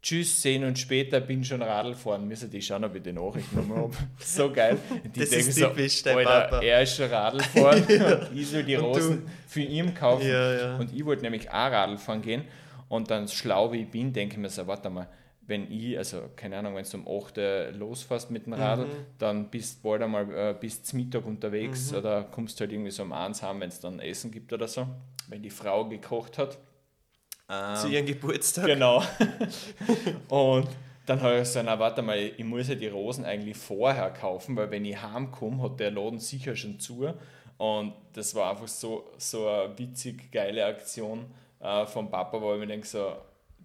Tschüss, 0.03 0.41
sehen 0.41 0.65
und 0.65 0.79
später 0.79 1.21
bin 1.21 1.45
schon 1.45 1.61
Radl 1.61 1.95
fahren. 1.95 2.27
Müssen 2.27 2.51
die 2.51 2.63
schauen, 2.63 2.85
ob 2.85 2.95
ich 2.97 3.03
die 3.03 3.13
Nachricht 3.13 3.53
nochmal 3.53 3.79
habe. 3.83 3.97
So 4.19 4.51
geil. 4.51 4.79
Die 5.15 5.21
Das 5.21 5.29
ist 5.31 5.59
denken 5.59 5.77
typisch, 5.77 6.03
dein 6.03 6.17
Alter, 6.19 6.41
Papa. 6.49 6.63
er 6.63 6.83
ist 6.83 6.97
schon 6.97 7.11
Radl 7.11 7.41
fahren 7.43 7.85
und 8.31 8.39
ich 8.39 8.49
soll 8.49 8.63
die 8.63 8.77
Und 8.77 8.83
du? 8.85 8.89
Rosen 8.89 9.23
für 9.47 9.61
ihn 9.61 9.93
kaufen. 9.95 10.27
Ja, 10.27 10.53
ja. 10.55 10.77
Und 10.79 10.95
ich 10.95 11.05
wollte 11.05 11.23
nämlich 11.23 11.51
auch 11.51 11.55
Radl 11.71 11.99
fahren 11.99 12.23
gehen. 12.23 12.45
Und 12.89 13.11
dann, 13.11 13.29
schlau 13.29 13.73
wie 13.73 13.83
ich 13.83 13.91
bin, 13.91 14.13
denke 14.13 14.35
ich 14.37 14.41
mir 14.41 14.49
so, 14.49 14.67
warte 14.67 14.89
mal, 14.91 15.07
wenn 15.47 15.71
ich, 15.71 15.99
also 15.99 16.23
keine 16.35 16.57
Ahnung, 16.59 16.77
wenn 16.77 16.85
du 16.85 16.97
um 16.97 17.23
8 17.23 17.37
Uhr 17.39 17.73
losfährst 17.73 18.31
mit 18.31 18.47
dem 18.47 18.53
Radl, 18.55 18.85
Mhm. 18.87 18.89
dann 19.19 19.51
bist 19.51 19.79
du 19.85 19.89
bald 19.89 20.03
einmal 20.03 20.33
äh, 20.33 20.55
bis 20.59 20.83
zum 20.83 20.99
Mittag 21.01 21.27
unterwegs 21.27 21.93
oder 21.93 22.23
kommst 22.25 22.59
halt 22.61 22.73
irgendwie 22.73 22.91
so 22.91 23.03
um 23.03 23.13
eins 23.13 23.43
heim, 23.43 23.61
wenn 23.61 23.69
es 23.69 23.81
dann 23.81 23.99
Essen 24.01 24.31
gibt 24.31 24.53
oder 24.53 24.67
so, 24.69 24.87
wenn 25.29 25.43
die 25.43 25.51
Frau 25.51 25.87
gekocht 25.89 26.39
hat. 26.39 26.57
Ähm, 27.51 27.77
Zu 27.77 27.89
ihrem 27.89 28.07
Geburtstag. 28.07 28.67
Genau. 28.67 29.03
und 30.29 30.69
dann 31.07 31.21
habe 31.21 31.35
ich 31.35 31.41
gesagt, 31.41 31.67
na 31.67 31.79
warte 31.79 32.03
mal, 32.03 32.17
ich 32.19 32.45
muss 32.45 32.69
ja 32.69 32.77
die 32.77 32.87
Rosen 32.87 33.25
eigentlich 33.25 33.57
vorher 33.57 34.11
kaufen, 34.11 34.55
weil 34.57 34.71
wenn 34.71 34.85
ich 34.85 35.01
heimkomme, 35.01 35.63
hat 35.63 35.81
der 35.81 35.91
Laden 35.91 36.21
sicher 36.21 36.55
schon 36.55 36.79
zu. 36.79 37.13
Und 37.59 37.95
das 38.13 38.35
war 38.35 38.51
einfach 38.51 38.69
so, 38.69 39.11
so 39.19 39.49
eine 39.49 39.77
witzig 39.77 40.31
geile 40.31 40.65
Aktion 40.65 41.27
äh, 41.59 41.85
vom 41.87 42.11
Papa, 42.11 42.41
wo 42.41 42.55
ich 42.55 42.61
mir 42.61 42.69
denke, 42.69 42.87
so 42.87 43.17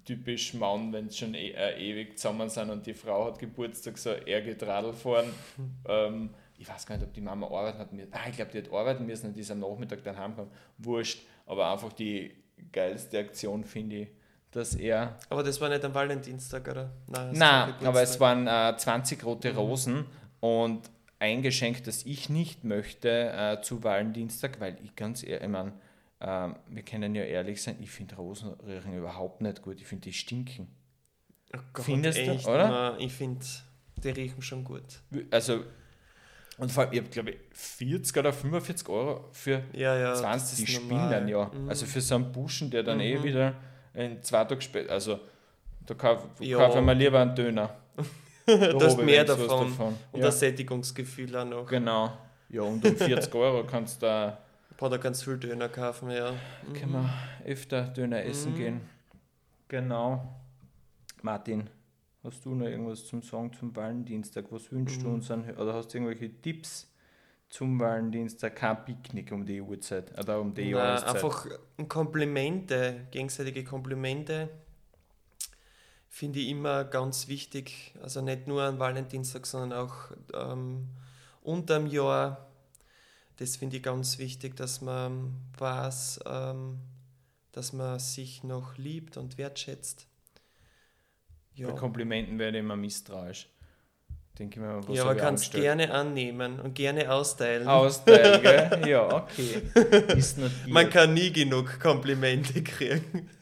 typisch 0.03 0.53
Mann, 0.53 0.91
wenn 0.91 1.09
sie 1.09 1.17
schon 1.17 1.33
e 1.33 1.51
äh, 1.51 1.79
ewig 1.79 2.17
zusammen 2.17 2.49
sind 2.49 2.69
und 2.69 2.85
die 2.85 2.93
Frau 2.93 3.25
hat 3.25 3.39
Geburtstag, 3.39 3.97
so 3.97 4.11
er 4.11 4.41
geht 4.41 4.63
Radl 4.63 4.93
fahren. 4.93 5.31
ähm, 5.87 6.29
ich 6.57 6.67
weiß 6.67 6.85
gar 6.85 6.95
nicht, 6.95 7.05
ob 7.05 7.13
die 7.13 7.21
Mama 7.21 7.47
arbeiten 7.47 7.79
hat. 7.79 7.89
Ah, 8.11 8.29
ich 8.29 8.35
glaube, 8.35 8.51
die 8.51 8.59
hat 8.59 8.71
arbeiten 8.71 9.05
müssen 9.05 9.27
und 9.27 9.35
die 9.35 9.41
ist 9.41 9.51
am 9.51 9.59
Nachmittag 9.59 10.03
dann 10.03 10.17
heimgekommen. 10.17 10.51
Wurscht, 10.77 11.19
aber 11.45 11.71
einfach 11.71 11.93
die 11.93 12.33
geilste 12.71 13.19
Aktion 13.19 13.63
finde 13.63 13.95
ich, 13.97 14.07
dass 14.51 14.75
er 14.75 15.17
Aber 15.29 15.43
das 15.43 15.59
war 15.59 15.69
nicht 15.69 15.83
am 15.83 15.93
Valentinstag, 15.93 16.67
oder? 16.69 16.91
Nein, 17.07 17.31
Nein, 17.33 17.73
aber 17.83 18.01
es 18.01 18.19
waren 18.19 18.47
äh, 18.47 18.77
20 18.77 19.23
rote 19.23 19.53
Rosen 19.55 20.05
und 20.39 20.89
ein 21.19 21.41
Geschenk, 21.41 21.83
das 21.83 22.05
ich 22.05 22.29
nicht 22.29 22.63
möchte 22.63 23.09
äh, 23.09 23.61
zu 23.61 23.83
Valentinstag, 23.83 24.59
weil 24.59 24.77
ich 24.83 24.95
ganz 24.95 25.23
ehrlich, 25.23 25.43
ich 25.43 25.49
mein, 25.49 25.73
ähm, 26.21 26.55
wir 26.67 26.83
können 26.83 27.15
ja 27.15 27.23
ehrlich 27.23 27.61
sein, 27.61 27.77
ich 27.81 27.91
finde 27.91 28.15
Rosen 28.15 28.53
riechen 28.65 28.97
überhaupt 28.97 29.41
nicht 29.41 29.61
gut, 29.61 29.79
ich 29.79 29.87
finde 29.87 30.03
die 30.03 30.13
stinken. 30.13 30.67
Oh 31.53 31.59
Gott, 31.73 31.85
findest 31.85 32.17
du, 32.19 32.31
echt, 32.31 32.47
oder? 32.47 32.67
na, 32.67 32.97
ich 32.99 33.13
finde, 33.13 33.45
die 34.03 34.09
riechen 34.09 34.41
schon 34.41 34.63
gut. 34.63 35.01
Also, 35.31 35.63
und 36.57 36.71
vor 36.71 36.83
allem, 36.83 36.93
ich 36.93 36.99
habe 36.99 37.09
glaube 37.09 37.29
ich 37.31 37.37
40 37.53 38.17
oder 38.17 38.31
45 38.33 38.87
Euro 38.89 39.25
für 39.31 39.63
Ja, 39.73 39.95
ja. 39.97 40.13
20, 40.15 40.49
das 40.49 40.55
die 40.57 40.63
ist 40.63 40.71
spinnen 40.73 41.27
ja. 41.27 41.51
Mhm. 41.53 41.69
Also 41.69 41.85
für 41.85 42.01
so 42.01 42.15
einen 42.15 42.31
Buschen, 42.31 42.69
der 42.71 42.83
dann 42.83 42.99
eh 42.99 43.21
wieder 43.23 43.53
in 43.93 44.21
zwei 44.23 44.43
Tagen 44.45 44.61
später, 44.61 44.91
also 44.93 45.19
da 45.85 45.93
kauf, 45.93 46.27
Ja. 46.39 46.57
kaufe 46.57 46.79
ich 46.79 46.85
mir 46.85 46.93
lieber 46.93 47.19
einen 47.21 47.35
Döner. 47.35 47.75
du 47.95 48.03
Da 48.77 48.85
hast 48.85 48.97
mehr 48.97 49.27
was 49.27 49.37
davon. 49.37 49.95
Und 50.11 50.19
Ja. 50.19 50.25
das 50.27 50.39
Sättigungsgefühl 50.39 51.35
auch 51.35 51.45
noch. 51.45 51.65
Genau. 51.67 52.11
Ja, 52.49 52.61
und 52.61 52.85
um 52.85 52.95
40 52.95 53.33
Euro 53.35 53.65
kannst 53.65 54.01
du 54.01 54.05
da 54.07 54.37
Boah, 54.77 54.89
da 54.89 54.97
du 55.25 55.31
viel 55.31 55.49
Döner 55.49 55.69
kaufen, 55.69 56.11
ja. 56.11 56.33
können 56.77 56.91
wir 56.91 57.09
öfter 57.45 57.83
Döner 57.83 58.23
essen 58.25 58.51
Mhm. 58.53 58.57
gehen. 58.57 58.81
Genau. 59.69 60.35
Martin, 61.21 61.69
hast 62.25 62.43
du 62.45 62.55
noch 62.55 62.65
irgendwas 62.65 63.05
zum 63.05 63.21
Sagen 63.21 63.53
zum 63.53 63.75
Valentinstag? 63.75 64.45
Was 64.51 64.71
wünschst 64.71 64.99
Mhm. 64.99 65.03
du 65.03 65.09
uns 65.13 65.31
an? 65.31 65.49
Oder 65.57 65.73
hast 65.73 65.93
du 65.93 65.97
irgendwelche 65.97 66.29
Tipps 66.41 66.91
zum 67.49 67.79
Valentinstag? 67.79 68.55
Kein 68.55 68.83
Picknick 68.85 69.31
um 69.31 69.45
die 69.45 69.61
Uhrzeit 69.61 70.17
oder 70.19 70.41
um 70.41 70.53
die 70.53 70.69
Jahreszeit. 70.71 71.15
einfach 71.23 71.47
Komplimente, 71.87 73.07
gegenseitige 73.11 73.63
Komplimente 73.63 74.49
finde 76.09 76.39
ich 76.39 76.49
immer 76.49 76.85
ganz 76.85 77.27
wichtig. 77.27 77.93
Also 78.01 78.21
nicht 78.21 78.47
nur 78.47 78.63
an 78.63 78.79
Valentinstag, 78.79 79.45
sondern 79.45 79.77
auch 79.85 79.95
ähm, 80.33 80.87
unterm 81.41 81.87
Jahr. 81.87 82.49
Das 83.37 83.57
finde 83.57 83.77
ich 83.77 83.83
ganz 83.83 84.17
wichtig, 84.17 84.55
dass 84.55 84.79
man 84.81 85.33
weiß, 85.57 86.21
ähm, 86.25 86.79
dass 87.51 87.73
man 87.73 87.99
sich 87.99 88.43
noch 88.45 88.77
liebt 88.77 89.17
und 89.17 89.37
wertschätzt. 89.37 90.07
Ja, 91.55 91.67
Bei 91.67 91.73
Komplimenten 91.73 92.37
werde 92.39 92.57
ich 92.57 92.63
immer 92.63 92.75
misstrauisch. 92.75 93.47
Denke 94.37 94.59
ich 94.59 94.65
mir, 94.65 94.85
was 94.85 94.97
ja 94.97 95.03
aber 95.03 95.15
kannst 95.15 95.53
gerne 95.53 95.89
annehmen 95.93 96.59
und 96.59 96.73
gerne 96.75 97.09
austeilen. 97.09 97.67
Austeilen, 97.67 98.41
gell? 98.41 98.81
Ja, 98.87 99.07
okay. 99.07 99.61
Man 100.67 100.89
kann 100.89 101.13
nie 101.13 101.31
genug 101.31 101.79
Komplimente 101.79 102.61
kriegen. 102.63 103.29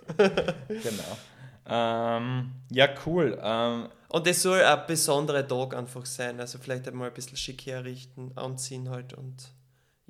Genau. 0.67 1.17
Ähm, 1.65 2.51
ja, 2.69 2.89
cool. 3.05 3.39
Ähm, 3.41 3.87
Und 4.09 4.27
es 4.27 4.43
soll 4.43 4.61
ein 4.61 4.81
besonderer 4.85 5.47
Tag 5.47 5.75
einfach 5.75 6.05
sein. 6.05 6.39
Also 6.39 6.59
vielleicht 6.59 6.87
einmal 6.87 7.07
ein 7.07 7.13
bisschen 7.13 7.37
schick 7.37 7.65
herrichten, 7.65 8.31
anziehen 8.35 8.89
halt 8.89 9.13
und 9.13 9.35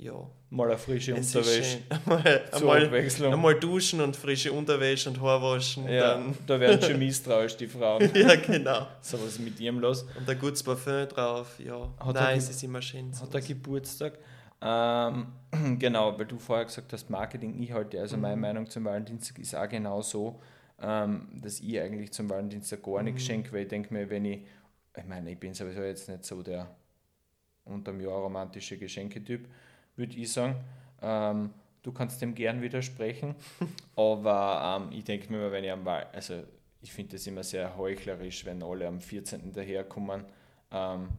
ja. 0.04 0.30
Mal 0.50 0.68
eine 0.70 0.78
frische 0.78 1.14
es 1.14 1.36
Unterwäsche. 1.36 1.80
Einmal, 2.52 2.86
Abwechslung. 2.86 3.34
einmal 3.34 3.56
duschen 3.60 4.02
und 4.02 4.16
frische 4.16 4.52
Unterwäsche 4.52 5.10
und 5.10 5.20
Haar 5.22 5.42
waschen. 5.42 5.88
ja, 5.90 6.14
Dann, 6.16 6.36
da 6.48 6.60
werden 6.60 6.82
schon 6.82 7.00
misstrauisch 7.00 7.58
die 7.58 7.68
Frauen. 7.68 8.10
ja, 8.14 8.36
genau. 8.36 8.88
So 9.02 9.18
was 9.20 9.30
ist 9.30 9.40
mit 9.40 9.60
ihrem 9.60 9.80
los? 9.80 10.04
Und 10.18 10.30
ein 10.30 10.38
gutes 10.40 10.62
Parfum 10.62 11.08
drauf, 11.08 11.60
ja. 11.60 11.90
Hat 12.00 12.16
Nein, 12.16 12.38
es 12.38 12.50
ist 12.50 12.62
immer 12.64 12.82
schön. 12.82 13.12
Hat 13.14 13.22
er 13.22 13.28
sowas. 13.28 13.48
Geburtstag? 13.48 14.20
Ähm, 14.62 15.28
genau, 15.80 16.18
weil 16.18 16.26
du 16.26 16.38
vorher 16.38 16.66
gesagt 16.66 16.94
hast, 16.94 17.10
Marketing-Inhalte. 17.10 18.00
Also 18.00 18.18
meine 18.18 18.36
Mhm. 18.36 18.42
Meinung 18.42 18.70
zum 18.70 18.86
Valentinstag 18.86 19.40
ist 19.40 19.56
auch 19.56 19.68
genau 19.68 20.02
so, 20.02 20.40
ähm, 20.82 21.28
dass 21.42 21.60
ich 21.60 21.80
eigentlich 21.80 22.12
zum 22.14 22.30
Valentinstag 22.30 22.84
gar 22.84 23.02
nichts 23.04 23.24
Mhm. 23.24 23.26
schenke, 23.26 23.52
weil 23.54 23.64
ich 23.64 23.68
denke 23.70 23.94
mir, 23.94 24.10
wenn 24.10 24.26
ich, 24.26 24.42
ich 24.96 25.06
meine, 25.06 25.32
ich 25.32 25.40
bin 25.40 25.54
sowieso 25.54 25.82
jetzt 25.82 26.08
nicht 26.10 26.24
so 26.24 26.44
der 26.44 26.70
unterm 27.66 28.00
Jahr 28.02 28.20
romantische 28.20 28.78
Geschenketyp, 28.78 29.48
würde 29.96 30.16
ich 30.16 30.32
sagen. 30.32 30.56
Ähm, 31.02 31.52
du 31.84 31.92
kannst 31.92 32.22
dem 32.22 32.34
gern 32.36 32.62
widersprechen, 32.62 33.36
aber 33.96 34.82
ähm, 34.90 34.98
ich 34.98 35.04
denke 35.04 35.32
mir 35.32 35.38
immer, 35.40 35.52
wenn 35.52 35.64
ich 35.64 35.72
am 35.72 35.86
Wahl, 35.86 36.08
also 36.14 36.44
ich 36.82 36.92
finde 36.92 37.14
das 37.18 37.28
immer 37.28 37.44
sehr 37.44 37.76
heuchlerisch, 37.78 38.46
wenn 38.46 38.62
alle 38.64 38.88
am 38.88 39.00
14. 39.02 39.52
daherkommen 39.54 40.26
ähm, 40.72 41.10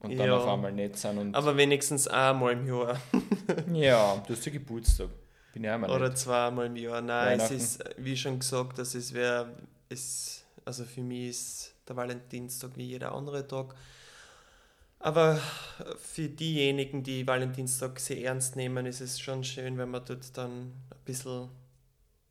und 0.00 0.18
dann 0.18 0.26
Ja. 0.26 0.36
auf 0.36 0.46
einmal 0.48 0.72
nett 0.72 0.96
sind 0.96 1.18
und 1.18 1.34
Aber 1.34 1.56
wenigstens 1.56 2.08
einmal 2.08 2.52
im 2.52 2.66
Jahr 2.66 3.00
ja, 3.72 4.22
du 4.26 4.32
hast 4.34 4.44
ja 4.46 4.52
Geburtstag. 4.52 5.08
Bin 5.52 5.64
ja 5.64 5.76
oder 5.82 6.08
nett. 6.08 6.18
zweimal 6.18 6.66
im 6.66 6.76
Jahr. 6.76 7.00
Nein, 7.02 7.38
es 7.38 7.50
ist, 7.50 7.84
wie 7.98 8.16
schon 8.16 8.38
gesagt, 8.38 8.78
dass 8.78 8.94
es 8.94 9.12
wäre, 9.12 9.54
es, 9.90 10.44
also 10.64 10.84
für 10.84 11.02
mich 11.02 11.28
ist 11.28 11.74
der 11.86 11.96
Valentinstag 11.96 12.70
wie 12.76 12.84
jeder 12.84 13.12
andere 13.14 13.46
Tag. 13.46 13.74
Aber 15.02 15.40
für 15.98 16.28
diejenigen, 16.28 17.02
die 17.02 17.26
Valentinstag 17.26 17.98
sehr 17.98 18.22
ernst 18.22 18.54
nehmen, 18.54 18.86
ist 18.86 19.00
es 19.00 19.18
schon 19.20 19.42
schön, 19.42 19.76
wenn 19.76 19.90
man 19.90 20.04
dort 20.04 20.36
dann 20.38 20.68
ein 20.90 21.04
bisschen 21.04 21.48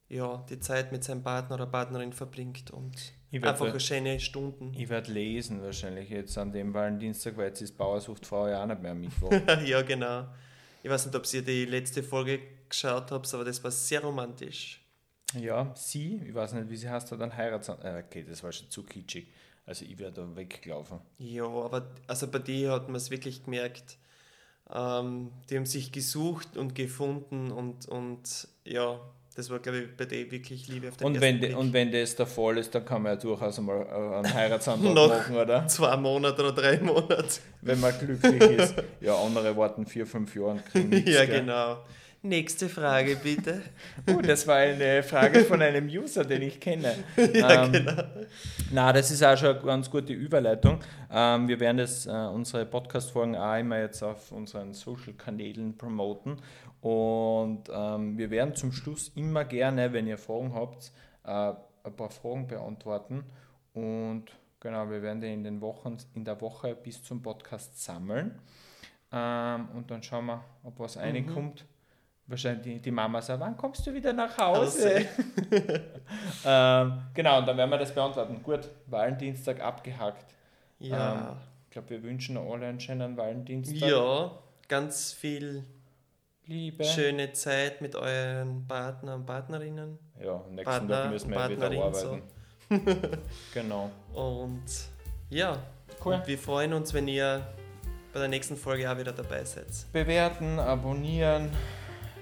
ja, 0.07 0.45
die 0.49 0.59
Zeit 0.59 0.91
mit 0.93 1.03
seinem 1.03 1.21
Partner 1.21 1.55
oder 1.55 1.65
Partnerin 1.65 2.13
verbringt 2.13 2.71
und 2.71 3.13
einfach 3.33 3.65
werde 3.65 3.79
schöne 3.79 4.19
Stunden. 4.19 4.73
ich 4.73 4.89
werd 4.89 5.09
lesen 5.09 5.61
wahrscheinlich 5.61 6.09
jetzt 6.09 6.37
an 6.37 6.51
dem 6.53 6.73
Valentinstag, 6.73 7.35
weil 7.35 7.47
jetzt 7.47 7.61
ist 7.61 7.77
Bauersucht 7.77 8.25
Frau 8.25 8.47
ja 8.47 8.63
auch 8.63 8.67
nicht 8.67 8.81
mehr 8.81 8.91
am 8.91 9.01
Mittwoch. 9.01 9.31
ja, 9.65 9.81
genau. 9.81 10.27
Ich 10.81 10.89
weiß 10.89 11.05
nicht, 11.05 11.15
ob 11.15 11.33
ihr 11.33 11.41
die 11.41 11.65
letzte 11.65 12.03
Folge 12.03 12.39
geschaut 12.69 13.11
habt, 13.11 13.33
aber 13.33 13.43
das 13.43 13.61
war 13.63 13.71
sehr 13.71 14.01
romantisch. 14.01 14.81
ja, 15.37 15.73
sie, 15.75 16.21
ich 16.25 16.33
weiß 16.33 16.53
nicht, 16.53 16.69
wie 16.69 16.77
sie 16.77 16.89
heißt, 16.89 17.11
hat 17.11 17.21
einen 17.21 17.35
Heirats... 17.35 17.67
Äh, 17.67 18.03
okay, 18.05 18.25
das 18.27 18.41
war 18.43 18.51
schon 18.51 18.69
zu 18.69 18.83
kitschig. 18.83 19.27
Also 19.71 19.85
ich 19.85 19.97
wäre 19.99 20.11
da 20.11 20.27
weggelaufen. 20.35 20.99
Ja, 21.17 21.45
aber 21.45 21.87
also 22.05 22.27
bei 22.27 22.39
dir 22.39 22.73
hat 22.73 22.87
man 22.87 22.95
es 22.97 23.09
wirklich 23.09 23.45
gemerkt. 23.45 23.97
Ähm, 24.69 25.31
die 25.49 25.55
haben 25.55 25.65
sich 25.65 25.93
gesucht 25.93 26.57
und 26.57 26.75
gefunden 26.75 27.51
und, 27.51 27.87
und 27.87 28.49
ja, 28.65 28.99
das 29.33 29.49
war, 29.49 29.59
glaube 29.59 29.79
ich, 29.79 29.95
bei 29.95 30.03
dir 30.03 30.29
wirklich 30.29 30.67
Liebe 30.67 30.89
auf 30.89 30.97
den 30.97 31.07
Und 31.07 31.15
ersten 31.15 31.25
wenn, 31.25 31.39
Blick. 31.39 31.55
und 31.57 31.71
wenn 31.71 31.89
das 31.89 32.17
der 32.17 32.27
Fall 32.27 32.57
ist, 32.57 32.75
dann 32.75 32.83
kann 32.83 33.01
man 33.03 33.13
ja 33.13 33.15
durchaus 33.15 33.59
einmal 33.59 33.85
äh, 33.85 34.15
einen 34.17 34.33
Heiratsantrag 34.33 34.93
machen, 34.93 35.37
oder? 35.37 35.65
Zwei 35.67 35.95
Monate 35.95 36.41
oder 36.43 36.51
drei 36.51 36.77
Monate. 36.79 37.39
Wenn 37.61 37.79
man 37.79 37.97
glücklich 37.97 38.41
ist. 38.41 38.75
Ja, 38.99 39.15
andere 39.23 39.55
warten 39.55 39.85
vier, 39.85 40.05
fünf 40.05 40.35
Jahre 40.35 40.49
und 40.51 40.65
kriegen 40.65 40.89
nichts. 40.89 41.11
ja, 41.11 41.23
gell? 41.23 41.39
genau. 41.39 41.77
Nächste 42.23 42.69
Frage, 42.69 43.15
bitte. 43.15 43.63
Uh, 44.07 44.21
das 44.21 44.45
war 44.45 44.57
eine 44.57 45.01
Frage 45.01 45.43
von 45.43 45.59
einem 45.59 45.87
User, 45.87 46.23
den 46.23 46.43
ich 46.43 46.59
kenne. 46.59 46.93
ja, 47.17 47.65
Ähm, 47.65 47.71
genau. 47.71 48.03
Na, 48.71 48.93
das 48.93 49.09
ist 49.09 49.23
auch 49.23 49.35
schon 49.35 49.55
eine 49.55 49.65
ganz 49.65 49.89
gute 49.89 50.13
Überleitung. 50.13 50.79
Ähm, 51.11 51.47
wir 51.47 51.59
werden 51.59 51.77
das, 51.77 52.05
äh, 52.05 52.11
unsere 52.11 52.67
Podcast-Folgen 52.67 53.35
auch 53.35 53.57
immer 53.57 53.79
jetzt 53.79 54.03
auf 54.03 54.31
unseren 54.31 54.75
Social-Kanälen 54.75 55.75
promoten. 55.75 56.37
Und 56.81 57.63
ähm, 57.73 58.15
wir 58.19 58.29
werden 58.29 58.53
zum 58.53 58.71
Schluss 58.71 59.11
immer 59.15 59.43
gerne, 59.43 59.91
wenn 59.91 60.05
ihr 60.05 60.19
Fragen 60.19 60.53
habt, 60.53 60.91
äh, 61.25 61.53
ein 61.83 61.95
paar 61.95 62.11
Fragen 62.11 62.47
beantworten. 62.47 63.23
Und 63.73 64.25
genau, 64.59 64.87
wir 64.91 65.01
werden 65.01 65.21
die 65.21 65.33
in 65.33 65.43
den 65.43 65.59
Wochen, 65.59 65.97
in 66.13 66.23
der 66.23 66.39
Woche 66.39 66.75
bis 66.75 67.01
zum 67.01 67.23
Podcast 67.23 67.83
sammeln. 67.83 68.39
Ähm, 69.11 69.69
und 69.73 69.89
dann 69.89 70.03
schauen 70.03 70.27
wir, 70.27 70.43
ob 70.63 70.79
was 70.79 70.97
reinkommt. 70.97 71.65
Wahrscheinlich 72.31 72.81
die, 72.81 72.91
Mama 72.91 73.21
sagt, 73.21 73.41
wann 73.41 73.57
kommst 73.57 73.85
du 73.85 73.93
wieder 73.93 74.13
nach 74.13 74.37
Hause? 74.37 75.05
ähm, 76.45 77.01
genau, 77.13 77.39
und 77.39 77.45
dann 77.45 77.57
werden 77.57 77.69
wir 77.69 77.77
das 77.77 77.93
beantworten. 77.93 78.41
Gut, 78.41 78.69
Valentinstag 78.87 79.59
abgehakt. 79.59 80.33
Ja. 80.79 81.35
Ich 81.65 81.71
glaube, 81.71 81.89
wir 81.89 82.03
wünschen 82.03 82.37
alle 82.37 82.67
einen 82.67 82.79
schönen 82.79 83.17
Valentinstag. 83.17 83.89
ja, 83.89 84.31
ganz 84.69 85.11
viel 85.11 85.65
Liebe. 86.45 86.85
schöne 86.85 87.33
Zeit 87.33 87.81
mit 87.81 87.97
euren 87.97 88.65
Partner 88.65 89.15
und 89.15 89.25
Partnerinnen. 89.25 89.99
Ja, 90.23 90.41
nächsten 90.49 90.63
Partner, 90.63 91.03
Tag 91.03 91.11
müssen 91.11 91.31
wir 91.31 91.49
wieder 91.49 91.69
Partnerin, 91.69 91.93
so. 91.93 92.07
arbeiten. 92.69 93.17
genau. 93.53 93.91
Und 94.13 94.63
ja, 95.29 95.57
Cool. 96.05 96.13
und 96.13 96.27
wir 96.27 96.37
freuen 96.37 96.71
uns, 96.71 96.93
wenn 96.93 97.09
ihr 97.09 97.45
bei 98.13 98.19
der 98.19 98.29
nächsten 98.29 98.55
Folge 98.55 98.89
auch 98.89 98.97
wieder 98.97 99.11
dabei 99.11 99.43
seid. 99.43 99.67
Bewerten, 99.91 100.59
abonnieren, 100.59 101.51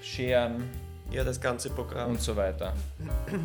sharen 0.01 0.63
Ja, 1.11 1.23
das 1.23 1.39
ganze 1.39 1.69
Programm. 1.69 2.11
und 2.11 2.21
so 2.21 2.35
weiter. 2.35 2.73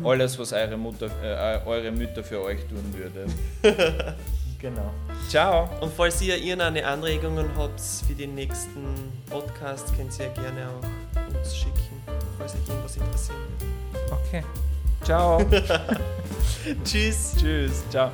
Alles, 0.03 0.37
was 0.37 0.53
eure, 0.53 0.77
Mutter, 0.77 1.07
äh, 1.23 1.59
eure 1.67 1.91
Mütter 1.91 2.23
für 2.23 2.41
euch 2.43 2.59
tun 2.67 2.93
würde. 2.93 3.25
genau. 4.59 4.91
Ciao. 5.29 5.69
Und 5.81 5.91
falls 5.93 6.21
ihr 6.21 6.37
irgendeine 6.37 6.85
Anregungen 6.85 7.49
habt 7.57 7.81
für 7.81 8.13
den 8.13 8.35
nächsten 8.35 8.83
Podcast, 9.29 9.95
könnt 9.97 10.17
ihr 10.19 10.29
gerne 10.29 10.67
auch 10.69 11.33
uns 11.35 11.55
schicken, 11.55 12.01
falls 12.37 12.53
euch 12.53 12.69
irgendwas 12.69 12.97
interessieren 12.97 13.37
würde. 13.59 14.13
Okay. 14.27 14.43
Ciao. 15.03 15.39
Tschüss! 16.83 17.35
Tschüss. 17.39 17.83
Ciao. 17.89 18.11